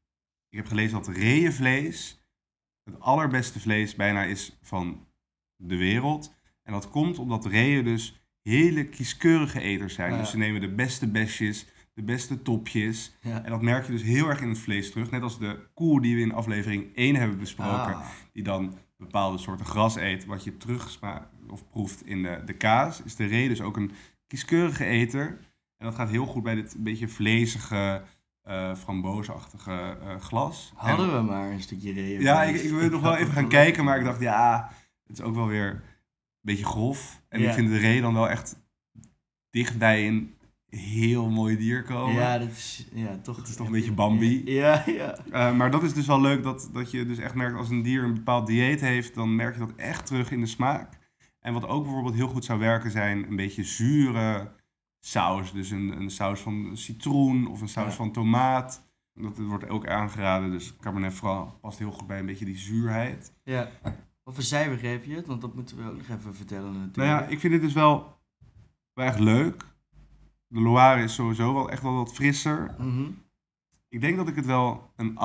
ik 0.55 0.61
heb 0.61 0.69
gelezen 0.69 0.99
dat 0.99 1.17
reeënvlees 1.17 2.21
het 2.85 3.01
allerbeste 3.01 3.61
vlees 3.61 3.95
bijna 3.95 4.23
is 4.23 4.59
van 4.63 5.07
de 5.57 5.77
wereld. 5.77 6.35
En 6.63 6.73
dat 6.73 6.91
komt 6.91 7.19
omdat 7.19 7.47
reeën 7.47 7.85
dus 7.85 8.21
hele 8.43 8.89
kieskeurige 8.89 9.61
eters 9.61 9.95
zijn. 9.95 10.13
Ja. 10.13 10.19
Dus 10.19 10.31
ze 10.31 10.37
nemen 10.37 10.61
de 10.61 10.75
beste 10.75 11.09
besjes, 11.09 11.67
de 11.95 12.03
beste 12.03 12.43
topjes. 12.43 13.17
ja. 13.21 13.45
En 13.45 13.51
dat 13.51 13.63
merk 13.63 13.87
je 13.87 13.93
dus 13.93 14.03
heel 14.03 14.29
erg 14.29 14.41
in 14.41 14.49
het 14.49 14.59
vlees 14.59 14.91
terug. 14.91 15.11
Net 15.11 15.23
als 15.23 15.39
de 15.39 15.67
koe 15.75 16.01
die 16.01 16.15
we 16.15 16.21
in 16.21 16.33
aflevering 16.33 16.95
1 16.95 17.17
hebben 17.17 17.39
besproken 17.39 17.95
Ah, 17.95 18.07
die 18.33 18.43
dan 18.43 18.79
bepaalde 18.97 19.39
soorten 19.39 19.67
gras 19.67 19.97
eet, 19.97 20.25
wat 20.25 20.45
je 20.45 20.57
terugsmaakt 20.57 21.29
of 21.49 21.69
proeft 21.71 22.07
in 22.07 22.23
de, 22.23 22.43
de 22.45 22.57
kaas, 22.57 23.03
is 23.03 23.17
de 23.17 23.27
ree 23.27 23.49
dus 23.49 23.61
ook 23.61 23.77
een 23.77 23.93
kieskeurige 24.27 24.85
eter. 24.85 25.27
En 25.77 25.87
dat 25.87 25.95
gaat 25.95 26.11
heel 26.11 26.27
goed 26.27 26.43
bij 26.43 26.55
dit 26.55 26.77
beetje 26.79 27.09
vlezige, 27.09 28.03
eh 28.45 28.75
framboosachtige 28.75 29.97
eh, 30.03 30.21
glas. 30.21 30.73
hadden 30.77 31.09
En- 31.11 31.15
we 31.17 31.23
maar 31.23 31.51
een 31.51 31.61
stukje 31.63 31.93
reeën. 31.93 32.21
Ja, 32.21 32.43
ik, 32.43 32.55
ik 32.57 32.71
wil 32.71 32.91
nog 32.91 33.01
wel 33.01 33.17
even 33.17 33.33
gaan 33.33 33.49
kijken, 33.49 33.85
maar 33.85 33.99
ik 33.99 34.05
dacht, 34.05 34.21
ja, 34.21 34.71
het 35.07 35.19
is 35.19 35.25
ook 35.25 35.35
wel 35.35 35.47
weer 35.47 35.69
een 35.71 35.81
beetje 36.41 36.65
grof. 36.65 37.23
En 37.29 37.41
Ja. 37.41 37.49
ik 37.49 37.55
vind 37.55 37.69
de 37.69 37.79
ree 37.79 38.01
dan 38.01 38.15
wel 38.15 38.29
echt 38.29 38.57
dicht 39.51 39.79
bij 39.79 40.07
een 40.09 40.35
heel 40.69 41.31
mooi 41.31 41.57
dier 41.57 41.83
komen. 41.83 42.15
Ja, 42.15 42.39
dat 42.39 42.49
is 42.49 42.87
ja, 42.93 43.19
toch... 43.23 43.37
Het 43.37 43.49
is 43.49 43.57
toch 43.57 43.67
een 43.67 43.73
beetje 43.73 43.93
Bambi. 43.93 44.43
Ja, 44.45 44.83
ja. 44.87 45.17
Eh, 45.31 45.53
maar 45.57 45.71
dat 45.71 45.83
is 45.83 45.93
dus 45.95 46.07
wel 46.07 46.21
leuk 46.21 46.43
dat, 46.43 46.71
dat 46.73 46.91
je 46.91 47.07
dus 47.07 47.19
echt 47.19 47.35
merkt 47.35 47.57
als 47.57 47.71
een 47.71 47.83
dier 47.83 48.03
een 48.03 48.15
bepaald 48.15 48.47
dieet 48.47 48.81
heeft, 48.81 49.15
dan 49.15 49.35
merk 49.37 49.55
je 49.55 49.61
dat 49.61 49.75
echt 49.77 50.07
terug 50.07 50.31
in 50.31 50.41
de 50.41 50.47
smaak. 50.47 50.99
En 51.41 51.53
wat 51.53 51.67
ook 51.67 51.83
bijvoorbeeld 51.85 52.15
heel 52.15 52.29
goed 52.29 52.45
zou 52.45 52.59
werken 52.59 52.91
zijn 52.91 53.29
een 53.29 53.37
beetje 53.37 53.65
zure 53.65 54.53
saus. 55.07 55.53
Dus 55.53 55.71
een, 55.71 55.97
een 56.01 56.11
saus 56.11 56.41
van 56.41 56.71
citroen 56.77 57.47
of 57.47 57.61
een 57.61 57.69
saus 57.69 57.91
Ja. 57.91 57.97
van 57.97 58.13
tomaat. 58.13 58.83
Dat 59.15 59.39
wordt 59.39 59.69
ook 59.69 59.87
aangeraden, 59.89 60.51
dus 60.51 60.77
Cabernet 60.81 61.13
Franc 61.15 61.61
past 61.61 61.79
heel 61.79 61.91
goed 61.91 62.07
bij 62.07 62.19
een 62.19 62.27
beetje 62.27 62.45
die 62.45 62.57
zuurheid. 62.57 63.33
ja. 63.45 63.71
Wat 64.23 64.35
voor 64.35 64.43
cijfer 64.43 64.79
geef 64.79 65.05
je 65.07 65.15
het? 65.15 65.27
Want 65.27 65.41
dat 65.41 65.55
moeten 65.55 65.77
we 65.77 65.91
ook 65.91 65.97
nog 65.97 66.19
even 66.19 66.35
vertellen 66.35 66.73
natuurlijk. 66.73 66.97
Nou 66.97 67.09
ja, 67.09 67.23
ik 67.27 67.41
vind 67.41 67.53
dit 67.53 67.63
dus 67.63 67.73
wel, 67.73 68.17
wel 68.93 69.07
echt 69.07 69.19
leuk. 69.19 69.65
De 70.47 70.61
Loire 70.61 71.03
is 71.03 71.15
sowieso 71.15 71.55
wel 71.55 71.71
echt 71.71 71.83
wel 71.83 71.95
wat 71.95 72.15
frisser. 72.15 72.75
Mhm. 72.79 73.05
Ik 73.89 74.01
denk 74.01 74.17
dat 74.17 74.29
ik 74.29 74.37
het 74.37 74.47
wel 74.47 74.93
een 74.97 75.19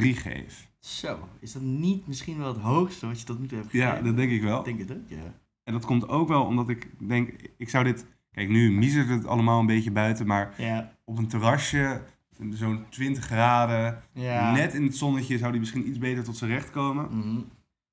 8,3 0.00 0.16
geef. 0.16 0.70
Zo, 0.78 1.28
is 1.40 1.52
dat 1.52 1.62
niet 1.62 2.06
misschien 2.06 2.38
wel 2.38 2.48
het 2.48 2.62
hoogste 2.62 3.06
wat 3.06 3.20
je 3.20 3.26
tot 3.26 3.38
nu 3.38 3.46
toe 3.46 3.58
hebt 3.58 3.72
Ja, 3.72 3.84
gegeven? 3.86 4.04
dat 4.04 4.16
denk 4.16 4.30
ik 4.30 4.42
wel. 4.42 4.58
Ik 4.58 4.64
denk 4.64 4.78
het 4.78 4.92
ook, 4.92 5.08
ja. 5.08 5.34
En 5.62 5.72
dat 5.72 5.84
komt 5.84 6.08
ook 6.08 6.28
wel 6.28 6.44
omdat 6.44 6.68
ik 6.68 6.90
denk, 7.08 7.30
ik 7.56 7.68
zou 7.68 7.84
dit... 7.84 8.06
Kijk, 8.34 8.48
nu 8.48 8.72
miezert 8.72 9.08
het 9.08 9.26
allemaal 9.26 9.60
een 9.60 9.66
beetje 9.66 9.90
buiten, 9.90 10.26
maar 10.26 10.54
Ja, 10.56 10.92
op 11.04 11.18
een 11.18 11.28
terrasje, 11.28 12.02
zo'n 12.50 12.84
20 12.88 13.24
graden, 13.24 14.02
ja. 14.12 14.52
net 14.52 14.74
in 14.74 14.82
het 14.82 14.96
zonnetje, 14.96 15.38
zou 15.38 15.50
die 15.50 15.60
misschien 15.60 15.88
iets 15.88 15.98
beter 15.98 16.24
tot 16.24 16.36
zijn 16.36 16.50
recht 16.50 16.70
komen. 16.70 17.18
Mhm. 17.18 17.40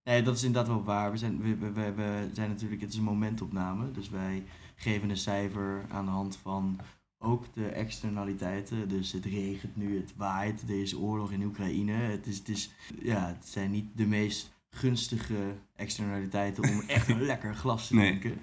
Nee, 0.04 0.22
dat 0.22 0.36
is 0.36 0.44
inderdaad 0.44 0.72
wel 0.72 0.84
waar. 0.84 1.12
We 1.12 1.18
zijn, 1.18 1.42
we, 1.42 1.56
we, 1.56 1.72
we, 1.72 1.94
we 1.94 2.30
zijn 2.34 2.50
natuurlijk, 2.50 2.82
het 2.82 2.92
is 2.92 2.98
een 2.98 3.04
momentopname. 3.04 3.92
Dus 3.92 4.10
wij 4.10 4.44
geven 4.76 5.10
een 5.10 5.18
cijfer 5.18 5.86
aan 5.90 6.06
de 6.06 6.12
hand 6.12 6.38
van 6.42 6.80
ook 7.20 7.46
de 7.54 7.68
externaliteiten. 7.68 8.90
Dus 8.90 9.12
het 9.12 9.26
regent 9.26 9.76
nu, 9.76 9.98
het 9.98 10.14
waait, 10.16 10.62
er 10.62 10.82
is 10.82 10.96
oorlog 10.96 11.32
in 11.32 11.44
Oekraïne. 11.44 11.92
Het, 11.92 12.28
is, 12.28 12.38
het, 12.38 12.50
is, 12.50 12.72
ja, 13.02 13.28
het 13.28 13.48
zijn 13.48 13.72
niet 13.72 13.86
de 13.96 14.06
meest 14.06 14.52
gunstige 14.72 15.36
externaliteiten 15.76 16.64
om 16.70 16.82
echt 16.88 17.08
een 17.10 17.22
lekker 17.22 17.56
glas 17.56 17.88
te 17.88 17.96
Nee. 17.96 18.08
drinken. 18.20 18.42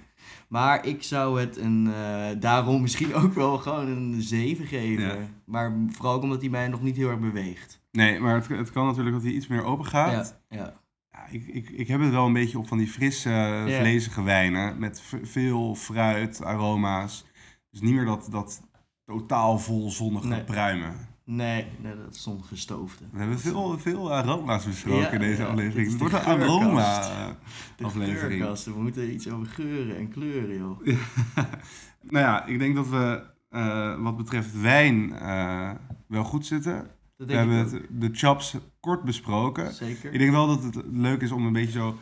Maar 0.48 0.86
ik 0.86 1.02
zou 1.02 1.40
het 1.40 1.56
een, 1.56 1.86
eh, 1.94 2.26
daarom 2.40 2.80
misschien 2.80 3.14
ook 3.14 3.32
wel 3.32 3.58
gewoon 3.58 3.86
een 3.88 4.22
7 4.22 4.66
geven. 4.66 5.04
Ja. 5.04 5.16
Maar 5.44 5.72
vooral 5.90 6.14
ook 6.14 6.22
omdat 6.22 6.40
hij 6.40 6.50
mij 6.50 6.68
nog 6.68 6.82
niet 6.82 6.96
heel 6.96 7.10
erg 7.10 7.20
beweegt. 7.20 7.80
Nee, 7.92 8.20
maar 8.20 8.34
het, 8.34 8.48
het 8.48 8.72
kan 8.72 8.86
natuurlijk 8.86 9.14
dat 9.14 9.24
hij 9.24 9.32
iets 9.32 9.46
meer 9.46 9.62
open 9.64 9.86
gaat. 9.86 10.38
Ja, 10.48 10.56
ja. 10.58 10.74
Ja, 11.10 11.26
ik, 11.30 11.46
ik, 11.46 11.68
ik 11.70 11.88
heb 11.88 12.00
het 12.00 12.10
wel 12.10 12.26
een 12.26 12.32
beetje 12.32 12.58
op 12.58 12.68
van 12.68 12.78
die 12.78 12.86
frisse, 12.88 13.30
Ja. 13.30 13.78
vlezige 13.80 14.22
wijnen. 14.22 14.78
Met 14.78 15.02
veel 15.22 15.74
fruit, 15.74 16.42
aroma's. 16.44 17.24
Dus 17.70 17.80
niet 17.80 17.94
meer 17.94 18.04
dat, 18.04 18.28
dat 18.30 18.62
totaal 19.04 19.58
vol 19.58 19.90
zonnige 19.90 20.26
Nee. 20.26 20.44
pruimen. 20.44 21.07
Nee, 21.30 21.66
nee, 21.80 21.96
dat 21.96 22.14
is 22.14 22.28
gestoofde. 22.40 23.04
We 23.12 23.18
hebben 23.18 23.38
veel, 23.38 23.78
veel 23.78 24.12
aroma's 24.12 24.64
besproken 24.64 25.00
Ja, 25.00 25.10
in 25.10 25.20
deze 25.20 25.42
ja, 25.42 25.48
aflevering. 25.48 25.86
Het 25.88 25.98
de 25.98 25.98
wordt 25.98 26.14
een 26.14 26.20
aroma 26.20 27.02
geurkast. 27.02 27.38
De 27.76 27.84
aflevering. 27.84 28.40
geurkasten, 28.40 28.72
we 28.72 28.80
moeten 28.80 29.12
iets 29.12 29.30
over 29.30 29.46
geuren 29.46 29.96
en 29.96 30.08
kleuren, 30.08 30.56
joh. 30.56 30.86
nou 32.12 32.24
ja, 32.24 32.46
ik 32.46 32.58
denk 32.58 32.74
dat 32.74 32.88
we 32.88 33.22
eh, 33.48 34.02
wat 34.02 34.16
betreft 34.16 34.60
wijn 34.60 35.12
eh, 35.12 35.70
wel 36.06 36.24
goed 36.24 36.46
zitten. 36.46 36.90
We 37.16 37.32
hebben 37.32 37.56
het, 37.56 37.80
de 37.90 38.08
chaps 38.12 38.56
kort 38.80 39.02
besproken. 39.02 39.74
Zeker. 39.74 40.12
Ik 40.12 40.18
denk 40.18 40.30
wel 40.30 40.46
dat 40.46 40.62
het 40.62 40.84
leuk 40.90 41.20
is 41.20 41.30
om 41.30 41.46
een 41.46 41.52
beetje 41.52 41.78
zo 41.78 41.98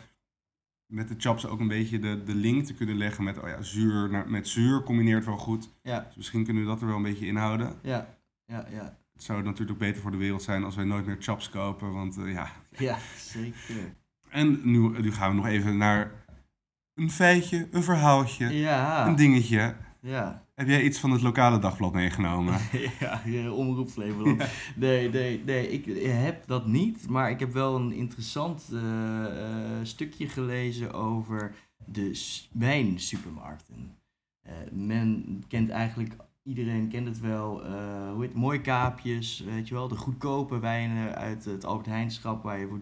met 0.86 1.08
de 1.08 1.14
chaps 1.18 1.46
ook 1.46 1.60
een 1.60 1.68
beetje 1.68 1.98
de, 1.98 2.22
de 2.22 2.34
link 2.34 2.64
te 2.64 2.74
kunnen 2.74 2.96
leggen 2.96 3.24
met, 3.24 3.38
oh 3.38 3.48
ja, 3.48 3.62
zuur 3.62 4.10
naar, 4.10 4.30
met 4.30 4.48
zuur 4.48 4.82
combineert 4.82 5.24
wel 5.24 5.38
goed. 5.38 5.68
Ja, 5.82 6.00
Dus 6.00 6.16
misschien 6.16 6.44
kunnen 6.44 6.62
we 6.62 6.68
dat 6.68 6.80
er 6.80 6.86
wel 6.86 6.96
een 6.96 7.02
beetje 7.02 7.26
inhouden. 7.26 7.78
ja, 7.82 8.14
ja, 8.44 8.66
ja. 8.70 8.96
Het 9.16 9.24
zou 9.24 9.42
natuurlijk 9.42 9.78
beter 9.78 10.02
voor 10.02 10.10
de 10.10 10.16
wereld 10.16 10.42
zijn 10.42 10.64
als 10.64 10.76
wij 10.76 10.84
nooit 10.84 11.06
meer 11.06 11.16
chaps 11.20 11.48
kopen, 11.50 11.92
want 11.92 12.18
eh, 12.18 12.32
ja. 12.32 12.50
Ja, 12.70 12.98
zeker. 13.18 13.94
En 14.28 14.60
nu, 14.70 15.00
nu 15.00 15.12
gaan 15.12 15.30
we 15.30 15.36
nog 15.36 15.46
even 15.46 15.76
naar 15.76 16.24
een 16.94 17.10
feitje, 17.10 17.68
een 17.70 17.82
verhaaltje, 17.82 18.48
Ja, 18.48 19.06
een 19.06 19.16
dingetje. 19.16 19.76
ja. 20.00 20.44
Heb 20.54 20.68
jij 20.68 20.82
iets 20.82 20.98
van 20.98 21.10
het 21.10 21.22
lokale 21.22 21.58
dagblad 21.58 21.92
meegenomen? 21.92 22.54
ja, 23.24 23.50
omroep 23.50 23.90
Flevoland. 23.90 24.42
Nee, 24.76 25.10
nee, 25.10 25.42
nee, 25.44 25.68
ik 25.68 26.02
heb 26.02 26.46
dat 26.46 26.66
niet. 26.66 27.08
Maar 27.08 27.30
ik 27.30 27.40
heb 27.40 27.52
wel 27.52 27.76
een 27.76 27.92
interessant 27.92 28.68
eh, 28.72 29.24
eh, 29.24 29.78
stukje 29.82 30.28
gelezen 30.28 30.92
over 30.92 31.54
de 31.84 32.20
wijnsupermarkten. 32.52 33.96
Eh, 34.42 34.52
men 34.72 35.42
kent 35.48 35.70
eigenlijk, 35.70 36.16
iedereen 36.46 36.88
kent 36.88 37.06
het 37.06 37.20
wel, 37.20 37.64
eh 37.64 38.10
hoe 38.12 38.20
heet 38.20 38.30
het, 38.32 38.40
mooie 38.40 38.60
kaapjes, 38.60 39.40
weet 39.40 39.68
je 39.68 39.74
wel. 39.74 39.88
De 39.88 39.96
goedkope 39.96 40.58
wijnen 40.58 41.14
uit 41.14 41.44
het 41.44 41.64
Albert 41.64 41.86
Heijnschap 41.86 42.42
waar 42.42 42.58
je 42.58 42.68
voor 42.68 42.80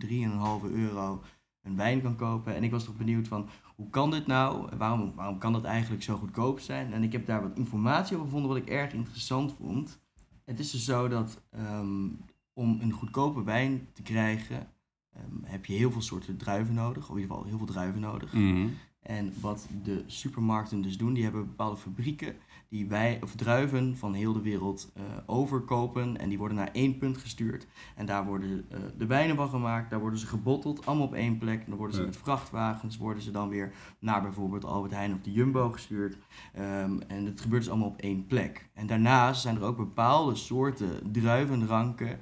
3,5 0.68 0.72
euro 0.72 1.22
een 1.62 1.76
wijn 1.76 2.02
kan 2.02 2.16
kopen. 2.16 2.54
En 2.54 2.64
ik 2.64 2.70
was 2.70 2.84
toch 2.84 2.96
benieuwd 2.96 3.28
van, 3.28 3.48
hoe 3.76 3.90
kan 3.90 4.10
dit 4.10 4.26
nou? 4.26 4.76
Waarom, 4.76 5.12
waarom 5.14 5.38
kan 5.38 5.52
dat 5.52 5.64
eigenlijk 5.64 6.02
zo 6.02 6.16
goedkoop 6.16 6.60
zijn? 6.60 6.92
En 6.92 7.02
ik 7.02 7.12
heb 7.12 7.26
daar 7.26 7.42
wat 7.42 7.56
informatie 7.56 8.14
over 8.14 8.26
gevonden 8.26 8.50
wat 8.50 8.58
ik 8.58 8.68
erg 8.68 8.92
interessant 8.92 9.54
vond. 9.58 10.00
Het 10.44 10.58
is 10.58 10.70
dus 10.70 10.84
zo 10.84 11.08
dat 11.08 11.42
ehm, 11.50 12.08
om 12.52 12.78
een 12.80 12.92
goedkope 12.92 13.42
wijn 13.42 13.88
te 13.92 14.02
krijgen, 14.02 14.68
ehm, 15.12 15.42
heb 15.42 15.66
je 15.66 15.74
heel 15.74 15.90
veel 15.90 16.02
soorten 16.02 16.36
druiven 16.36 16.74
nodig. 16.74 17.02
Of 17.02 17.16
in 17.16 17.20
ieder 17.20 17.30
geval 17.36 17.48
heel 17.48 17.58
veel 17.58 17.66
druiven 17.66 18.00
nodig. 18.00 18.32
Mhm. 18.32 18.68
En 19.00 19.32
wat 19.40 19.68
de 19.82 20.04
supermarkten 20.06 20.82
dus 20.82 20.98
doen, 20.98 21.14
die 21.14 21.22
hebben 21.22 21.46
bepaalde 21.46 21.76
fabrieken 21.76 22.36
die 22.68 22.88
wij, 22.88 23.18
of 23.22 23.34
druiven 23.34 23.96
van 23.96 24.14
heel 24.14 24.32
de 24.32 24.40
wereld 24.40 24.92
eh, 24.94 25.02
overkopen. 25.26 26.18
En 26.18 26.28
die 26.28 26.38
worden 26.38 26.56
naar 26.56 26.70
één 26.72 26.98
punt 26.98 27.18
gestuurd. 27.18 27.66
En 27.96 28.06
daar 28.06 28.24
worden 28.26 28.64
eh, 28.70 28.78
de 28.98 29.06
wijnen 29.06 29.36
van 29.36 29.48
gemaakt, 29.48 29.90
daar 29.90 30.00
worden 30.00 30.18
ze 30.18 30.26
gebotteld, 30.26 30.86
allemaal 30.86 31.06
op 31.06 31.14
één 31.14 31.38
plek. 31.38 31.58
En 31.58 31.64
dan 31.68 31.76
worden 31.76 31.94
ze 31.96 32.00
Ja. 32.02 32.06
met 32.06 32.16
vrachtwagens, 32.16 32.96
worden 32.96 33.22
ze 33.22 33.30
dan 33.30 33.48
weer 33.48 33.72
naar 33.98 34.22
bijvoorbeeld 34.22 34.64
Albert 34.64 34.92
Heijn 34.92 35.14
of 35.14 35.20
de 35.20 35.32
Jumbo 35.32 35.70
gestuurd. 35.70 36.16
Ehm, 36.54 37.00
en 37.06 37.24
het 37.26 37.40
gebeurt 37.40 37.62
dus 37.62 37.70
allemaal 37.70 37.88
op 37.88 38.00
één 38.00 38.26
plek. 38.26 38.68
En 38.74 38.86
daarnaast 38.86 39.42
zijn 39.42 39.56
er 39.56 39.62
ook 39.62 39.76
bepaalde 39.76 40.34
soorten 40.34 41.12
druivenranken 41.12 42.18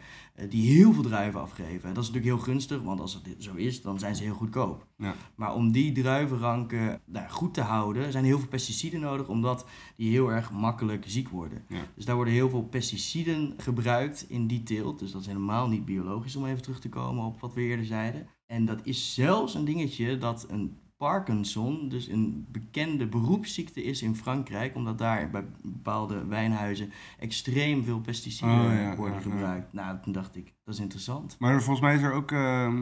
die 0.49 0.77
heel 0.77 0.93
veel 0.93 1.03
druiven 1.03 1.41
afgeven. 1.41 1.89
En 1.89 1.95
dat 1.95 2.03
is 2.05 2.11
natuurlijk 2.11 2.37
heel 2.37 2.53
gunstig, 2.53 2.83
want 2.83 3.01
als 3.01 3.15
het 3.15 3.35
zo 3.39 3.55
is, 3.55 3.83
dan 3.83 3.99
zijn 3.99 4.17
ze 4.17 4.23
heel 4.23 4.35
goedkoop. 4.35 4.87
Ja. 4.97 5.15
Maar 5.35 5.55
om 5.55 5.73
die 5.73 5.93
druivenranken 5.93 7.01
nou, 7.05 7.29
goed 7.29 7.55
te 7.55 7.61
houden, 7.61 8.13
zijn 8.13 8.25
heel 8.25 8.39
veel 8.39 8.49
pesticiden 8.49 9.01
nodig, 9.01 9.29
omdat 9.29 9.67
die 9.97 10.11
heel 10.11 10.33
erg 10.33 10.53
makkelijk 10.53 11.05
ziek 11.07 11.29
worden. 11.29 11.65
Ja. 11.69 11.83
Dus 11.95 12.05
daar 12.05 12.15
worden 12.17 12.35
heel 12.35 12.51
veel 12.51 12.63
pesticiden 12.63 13.55
gebruikt 13.57 14.25
in 14.29 14.47
die 14.47 14.63
teelt. 14.63 14.99
Dus 14.99 15.13
dat 15.13 15.21
is 15.21 15.27
helemaal 15.27 15.69
niet 15.69 15.85
biologisch, 15.85 16.37
om 16.37 16.47
even 16.47 16.63
terug 16.63 16.81
te 16.81 16.89
komen 16.89 17.25
op 17.25 17.41
wat 17.41 17.55
we 17.55 17.61
eerder 17.61 17.87
zeiden. 17.87 18.27
En 18.47 18.65
dat 18.65 18.81
is 18.83 19.15
zelfs 19.15 19.55
een 19.55 19.65
dingetje 19.65 20.19
dat 20.19 20.47
een 20.51 20.77
Parkinson, 21.03 21.89
dus 21.89 22.09
een 22.09 22.47
bekende 22.49 23.07
beroepsziekte 23.07 23.83
is 23.83 24.03
in 24.03 24.17
Frankrijk, 24.17 24.75
omdat 24.75 24.99
daar 24.99 25.31
bij 25.31 25.45
bepaalde 25.63 26.27
wijnhuizen 26.27 26.93
extreem 27.19 27.85
veel 27.85 28.01
pesticiden 28.01 28.55
Oh, 28.55 28.73
ja, 28.73 28.97
worden 28.97 29.19
ja, 29.19 29.25
ja. 29.25 29.31
gebruikt. 29.31 29.73
Nou, 29.73 29.99
toen 30.03 30.13
dacht 30.13 30.37
ik, 30.37 30.55
dat 30.65 30.75
is 30.75 30.81
interessant. 30.81 31.37
Maar 31.39 31.63
volgens 31.63 31.81
mij 31.81 31.95
is 31.95 32.03
er 32.03 32.13
ook 32.13 32.33
eh, 32.33 32.73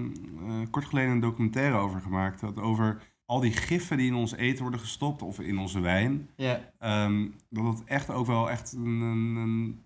kort 0.70 0.84
geleden 0.84 1.10
een 1.10 1.20
documentaire 1.20 1.76
over 1.76 2.00
gemaakt. 2.00 2.40
Dat 2.40 2.58
over 2.58 3.02
al 3.24 3.40
die 3.40 3.52
giffen 3.52 3.96
die 3.96 4.06
in 4.06 4.14
ons 4.14 4.34
eten 4.34 4.62
worden 4.62 4.80
gestopt 4.80 5.22
of 5.22 5.40
in 5.40 5.58
onze 5.58 5.80
wijn. 5.80 6.30
Ja, 6.36 6.72
ehm, 6.78 7.28
dat 7.48 7.64
het 7.64 7.84
echt 7.84 8.10
ook 8.10 8.26
wel 8.26 8.50
echt 8.50 8.72
een, 8.72 9.00
een, 9.00 9.36
een 9.36 9.84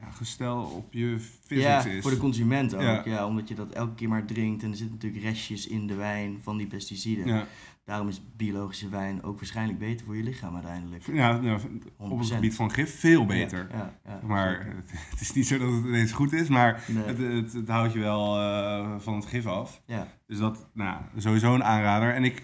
ja, 0.00 0.10
gestel 0.10 0.62
op 0.62 0.92
je 0.92 1.16
physics 1.44 1.66
ja 1.66 1.84
is. 1.84 2.02
voor 2.02 2.10
de 2.10 2.16
consument 2.16 2.74
ook. 2.74 2.80
Ja. 2.80 3.02
Ja. 3.04 3.26
omdat 3.26 3.48
je 3.48 3.54
dat 3.54 3.72
elke 3.72 3.94
keer 3.94 4.08
maar 4.08 4.24
drinkt 4.24 4.62
en 4.62 4.70
er 4.70 4.76
zitten 4.76 4.94
natuurlijk 4.96 5.22
restjes 5.22 5.66
in 5.66 5.86
de 5.86 5.94
wijn 5.94 6.38
van 6.42 6.56
die 6.56 6.66
pesticiden. 6.66 7.26
ja. 7.26 7.46
Daarom 7.84 8.08
is 8.08 8.22
biologische 8.36 8.88
wijn 8.88 9.22
ook 9.22 9.36
waarschijnlijk 9.38 9.78
beter 9.78 10.06
voor 10.06 10.16
je 10.16 10.22
lichaam 10.22 10.54
uiteindelijk. 10.54 11.06
Ja, 11.12 11.36
nou, 11.40 11.60
op 11.96 12.20
het 12.20 12.28
100%. 12.30 12.34
gebied 12.34 12.54
van 12.54 12.70
gif 12.70 12.98
veel 13.00 13.26
beter. 13.26 13.66
Ja, 13.70 13.76
ja, 14.04 14.10
ja, 14.12 14.26
Maar 14.26 14.66
het, 15.10 15.20
is 15.20 15.32
niet 15.32 15.46
zo 15.46 15.58
dat 15.58 15.72
het 15.72 15.84
ineens 15.84 16.12
goed 16.12 16.32
is, 16.32 16.48
maar 16.48 16.84
Nee. 16.88 17.04
het, 17.04 17.18
het, 17.18 17.52
het 17.52 17.68
houdt 17.68 17.92
je 17.92 17.98
wel 17.98 18.38
eh, 18.38 18.94
van 18.98 19.14
het 19.14 19.26
gif 19.26 19.46
af. 19.46 19.82
Ja, 19.86 20.06
Dus 20.26 20.38
dat, 20.38 20.68
nou, 20.72 21.00
sowieso 21.16 21.54
een 21.54 21.64
aanrader. 21.64 22.14
En 22.14 22.24
ik 22.24 22.42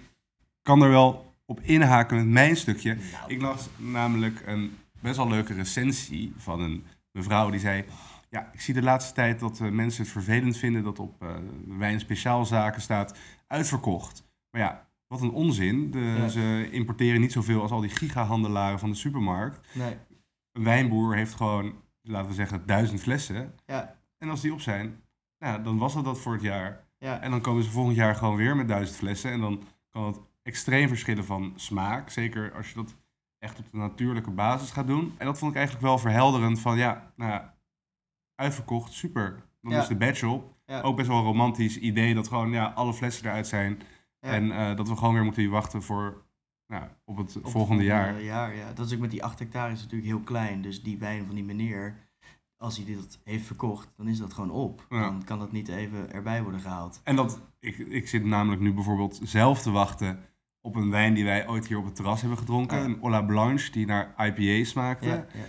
kan 0.62 0.82
er 0.82 0.88
wel 0.90 1.34
op 1.44 1.60
inhaken 1.60 2.16
met 2.16 2.26
mijn 2.26 2.56
stukje. 2.56 2.94
Nou, 3.12 3.32
Ik 3.32 3.40
las 3.40 3.68
namelijk 3.76 4.42
een 4.46 4.72
best 5.00 5.16
wel 5.16 5.28
leuke 5.28 5.54
recensie 5.54 6.32
van 6.36 6.60
een 6.60 6.84
mevrouw 7.16 7.50
die 7.50 7.60
zei... 7.60 7.84
Ja, 8.30 8.50
ik 8.52 8.60
zie 8.60 8.74
de 8.74 8.82
laatste 8.82 9.14
tijd 9.14 9.40
dat 9.40 9.60
eh, 9.60 9.68
mensen 9.70 10.02
het 10.02 10.12
vervelend 10.12 10.56
vinden 10.56 10.84
dat 10.84 10.98
op 10.98 11.22
eh 11.22 11.36
wijn 11.66 12.00
speciaalzaken 12.00 12.80
staat 12.82 13.18
uitverkocht. 13.46 14.24
Maar 14.50 14.60
ja, 14.60 14.86
wat 15.06 15.20
een 15.20 15.30
onzin. 15.30 15.90
De, 15.90 15.98
Ja. 15.98 16.28
Ze 16.28 16.68
importeren 16.70 17.20
niet 17.20 17.32
zoveel 17.32 17.60
als 17.62 17.70
al 17.70 17.80
die 17.80 17.90
gigahandelaren 17.90 18.78
van 18.78 18.90
de 18.90 18.96
supermarkt. 18.96 19.68
nee. 19.74 19.96
Een 20.52 20.64
wijnboer 20.64 21.14
heeft 21.16 21.34
gewoon, 21.34 21.74
laten 22.02 22.28
we 22.28 22.34
zeggen, 22.34 22.66
duizend 22.66 23.00
flessen. 23.00 23.54
Ja, 23.66 23.96
En 24.18 24.28
als 24.30 24.40
die 24.40 24.52
op 24.52 24.60
zijn, 24.60 25.02
nou, 25.38 25.62
dan 25.62 25.78
was 25.78 25.94
dat 25.94 26.04
dat 26.04 26.20
voor 26.20 26.32
het 26.32 26.42
jaar. 26.42 26.84
ja, 26.98 27.20
En 27.20 27.30
dan 27.30 27.40
komen 27.40 27.62
ze 27.62 27.70
volgend 27.70 27.96
jaar 27.96 28.14
gewoon 28.14 28.36
weer 28.36 28.56
met 28.56 28.68
duizend 28.68 28.96
flessen. 28.98 29.30
En 29.30 29.40
dan 29.40 29.62
kan 29.90 30.04
het 30.06 30.18
extreem 30.42 30.88
verschillen 30.88 31.24
van 31.24 31.52
smaak. 31.56 32.10
Zeker 32.10 32.52
als 32.52 32.68
je 32.68 32.74
dat 32.74 32.94
echt 33.38 33.58
op 33.58 33.70
de 33.70 33.76
natuurlijke 33.76 34.30
basis 34.30 34.70
gaat 34.70 34.86
doen. 34.86 35.14
En 35.18 35.26
dat 35.26 35.38
vond 35.38 35.50
ik 35.50 35.56
eigenlijk 35.56 35.86
wel 35.86 35.98
verhelderend 35.98 36.60
van 36.60 36.78
ja, 36.78 37.12
nou 37.16 37.30
ja, 37.30 37.54
uitverkocht, 38.34 38.92
super. 38.92 39.44
Dan 39.62 39.72
Ja. 39.72 39.80
is 39.80 39.88
de 39.88 39.96
badge 39.96 40.28
op. 40.28 40.54
ja. 40.66 40.80
Ook 40.80 40.96
best 40.96 41.08
wel 41.08 41.16
een 41.18 41.24
romantisch 41.24 41.78
idee 41.78 42.14
dat 42.14 42.28
gewoon 42.28 42.50
ja, 42.50 42.66
alle 42.66 42.94
flessen 42.94 43.26
eruit 43.26 43.46
zijn. 43.46 43.80
En 44.20 44.50
eh, 44.52 44.76
dat 44.76 44.88
we 44.88 44.96
gewoon 44.96 45.14
weer 45.14 45.24
moeten 45.24 45.50
wachten 45.50 45.82
voor, 45.82 46.24
nou, 46.66 46.84
op 47.04 47.16
het 47.16 47.36
Op 47.36 47.42
het 47.42 47.52
volgende 47.52 47.84
jaar. 47.84 48.22
jaar. 48.22 48.54
Ja, 48.54 48.72
dat 48.72 48.86
is 48.86 48.94
ook 48.94 49.00
met 49.00 49.10
die 49.10 49.24
8 49.24 49.38
hectare 49.38 49.72
is 49.72 49.80
natuurlijk 49.82 50.08
heel 50.10 50.20
klein. 50.20 50.62
Dus 50.62 50.82
die 50.82 50.98
wijn 50.98 51.26
van 51.26 51.34
die 51.34 51.44
meneer, 51.44 51.96
als 52.56 52.76
hij 52.76 52.86
dit 52.86 53.18
heeft 53.24 53.46
verkocht, 53.46 53.92
dan 53.96 54.08
is 54.08 54.18
dat 54.18 54.32
gewoon 54.34 54.50
op. 54.50 54.86
Ja. 54.90 55.02
Dan 55.02 55.24
kan 55.24 55.38
dat 55.38 55.52
niet 55.52 55.68
even 55.68 56.12
erbij 56.12 56.42
worden 56.42 56.60
gehaald. 56.60 57.00
En 57.04 57.16
dat, 57.16 57.40
ik, 57.60 57.78
ik 57.78 58.08
zit 58.08 58.24
namelijk 58.24 58.60
nu 58.62 58.72
bijvoorbeeld 58.72 59.20
zelf 59.22 59.62
te 59.62 59.70
wachten 59.70 60.18
op 60.66 60.76
een 60.76 60.90
wijn 60.90 61.14
die 61.14 61.24
wij 61.24 61.48
ooit 61.48 61.66
hier 61.66 61.78
op 61.78 61.84
het 61.84 61.94
terras 61.94 62.20
hebben 62.20 62.38
gedronken. 62.38 62.78
Ja. 62.78 62.84
Een 62.84 63.02
Ola 63.02 63.22
Blanche 63.22 63.70
die 63.70 63.86
naar 63.86 64.14
IPA 64.18 64.64
smaakte. 64.64 65.06
Ja, 65.06 65.14
ja. 65.14 65.44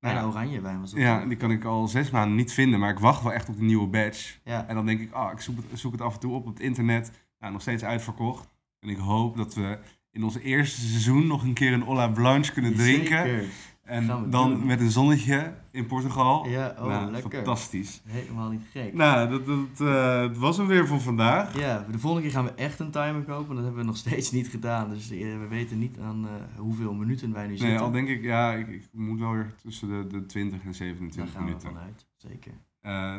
Nou 0.00 0.14
ja, 0.14 0.24
oranje 0.24 0.60
wijn 0.60 0.80
was 0.80 0.90
dat 0.90 1.00
ja, 1.00 1.26
die 1.26 1.36
kan 1.36 1.50
ik 1.50 1.64
al 1.64 1.88
zes 1.88 2.10
maanden 2.10 2.36
niet 2.36 2.52
vinden, 2.52 2.80
maar 2.80 2.90
ik 2.90 2.98
wacht 2.98 3.22
wel 3.22 3.32
echt 3.32 3.48
op 3.48 3.56
de 3.56 3.62
nieuwe 3.62 3.86
badge. 3.86 4.38
Ja, 4.44 4.66
En 4.66 4.74
dan 4.74 4.86
denk 4.86 5.00
ik, 5.00 5.12
ah, 5.12 5.32
ik 5.32 5.40
zoek 5.40 5.56
het, 5.56 5.78
zoek 5.78 5.92
het 5.92 6.00
af 6.00 6.14
en 6.14 6.20
toe 6.20 6.34
op 6.34 6.46
op 6.46 6.54
het 6.54 6.60
internet. 6.60 7.12
Nou, 7.38 7.52
nog 7.52 7.62
steeds 7.62 7.84
uitverkocht. 7.84 8.48
En 8.80 8.88
ik 8.88 8.96
hoop 8.96 9.36
dat 9.36 9.54
we 9.54 9.78
in 10.10 10.24
ons 10.24 10.38
eerste 10.38 10.80
seizoen 10.80 11.26
nog 11.26 11.42
een 11.42 11.52
keer 11.52 11.72
een 11.72 11.86
Ola 11.86 12.08
Blanche 12.08 12.52
kunnen 12.52 12.74
drinken. 12.74 13.18
Zeker. 13.18 13.44
En 13.90 14.04
Gaan 14.04 14.30
dan 14.30 14.50
doen. 14.50 14.66
met 14.66 14.80
een 14.80 14.90
zonnetje 14.90 15.52
in 15.70 15.86
Portugal. 15.86 16.48
Ja, 16.48 16.74
oh, 16.78 16.86
Nou, 16.86 17.10
lekker. 17.10 17.30
Fantastisch. 17.30 18.02
Helemaal 18.06 18.50
niet 18.50 18.62
gek. 18.72 18.94
Nou, 18.94 19.28
dat, 19.30 19.46
dat, 19.46 19.88
eh, 19.88 20.36
was 20.38 20.56
hem 20.56 20.66
weer 20.66 20.86
voor 20.86 21.00
vandaag. 21.00 21.58
Ja, 21.58 21.86
de 21.90 21.98
volgende 21.98 22.26
keer 22.26 22.36
gaan 22.36 22.44
we 22.44 22.52
echt 22.54 22.78
een 22.80 22.90
timer 22.90 23.22
kopen. 23.22 23.54
Dat 23.54 23.64
hebben 23.64 23.80
we 23.80 23.86
nog 23.86 23.96
steeds 24.06 24.30
niet 24.30 24.48
gedaan. 24.48 24.88
Dus 24.90 25.10
eh, 25.10 25.18
we 25.18 25.46
weten 25.48 25.78
niet 25.78 25.98
aan 25.98 26.26
eh, 26.26 26.58
hoeveel 26.58 26.92
minuten 26.94 27.32
wij 27.32 27.42
nu 27.42 27.48
Nee, 27.48 27.58
zitten. 27.58 27.78
al 27.80 27.90
denk 27.90 28.08
ik, 28.08 28.22
ja, 28.22 28.52
ik, 28.52 28.68
ik 28.68 28.88
moet 28.92 29.18
wel 29.20 29.32
weer 29.32 29.54
tussen 29.62 29.88
de, 29.88 30.06
de 30.06 30.26
20 30.26 30.58
en 30.58 30.64
Daar 30.64 30.74
27 30.74 31.32
gaan 31.32 31.42
we 31.44 31.48
minuten. 31.48 31.68
vanuit. 31.68 32.06
Zeker. 32.16 32.52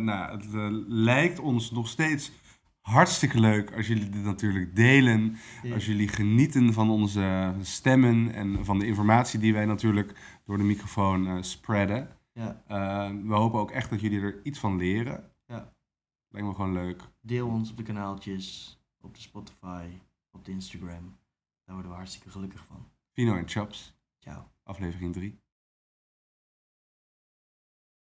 Nou, 0.01 0.31
het 0.37 0.45
lijkt 0.87 1.39
ons 1.39 1.71
nog 1.71 1.87
steeds 1.87 2.31
hartstikke 2.81 3.39
leuk 3.39 3.75
als 3.75 3.87
jullie 3.87 4.09
dit 4.09 4.23
natuurlijk 4.23 4.75
delen. 4.75 5.35
Als 5.73 5.85
jullie 5.85 6.07
genieten 6.07 6.73
van 6.73 6.89
onze 6.89 7.53
stemmen 7.61 8.33
en 8.33 8.65
van 8.65 8.79
de 8.79 8.85
informatie 8.85 9.39
die 9.39 9.53
wij 9.53 9.65
natuurlijk 9.65 10.13
door 10.51 10.59
de 10.59 10.65
microfoon 10.65 11.27
eh, 11.27 11.41
spreaden. 11.41 12.17
Ja. 12.33 12.63
Eh, 12.67 13.11
we 13.23 13.33
hopen 13.33 13.59
ook 13.59 13.71
echt 13.71 13.89
dat 13.89 14.01
jullie 14.01 14.21
er 14.21 14.39
iets 14.43 14.59
van 14.59 14.77
leren. 14.77 15.31
Ja. 15.45 15.73
Lijkt 16.27 16.47
me 16.47 16.53
gewoon 16.53 16.73
leuk. 16.73 17.01
Deel 17.21 17.47
ons 17.47 17.71
op 17.71 17.77
de 17.77 17.83
kanaaltjes, 17.83 18.79
op 19.01 19.15
de 19.15 19.21
Spotify, 19.21 19.87
op 20.31 20.45
de 20.45 20.51
Instagram. 20.51 21.17
Daar 21.63 21.73
worden 21.75 21.91
we 21.91 21.97
hartstikke 21.97 22.29
gelukkig 22.29 22.65
van. 22.65 22.89
Vino 23.13 23.35
en 23.35 23.47
Chops, 23.47 23.97
Ciao. 24.19 24.51
aflevering 24.63 25.13
3. 25.13 25.39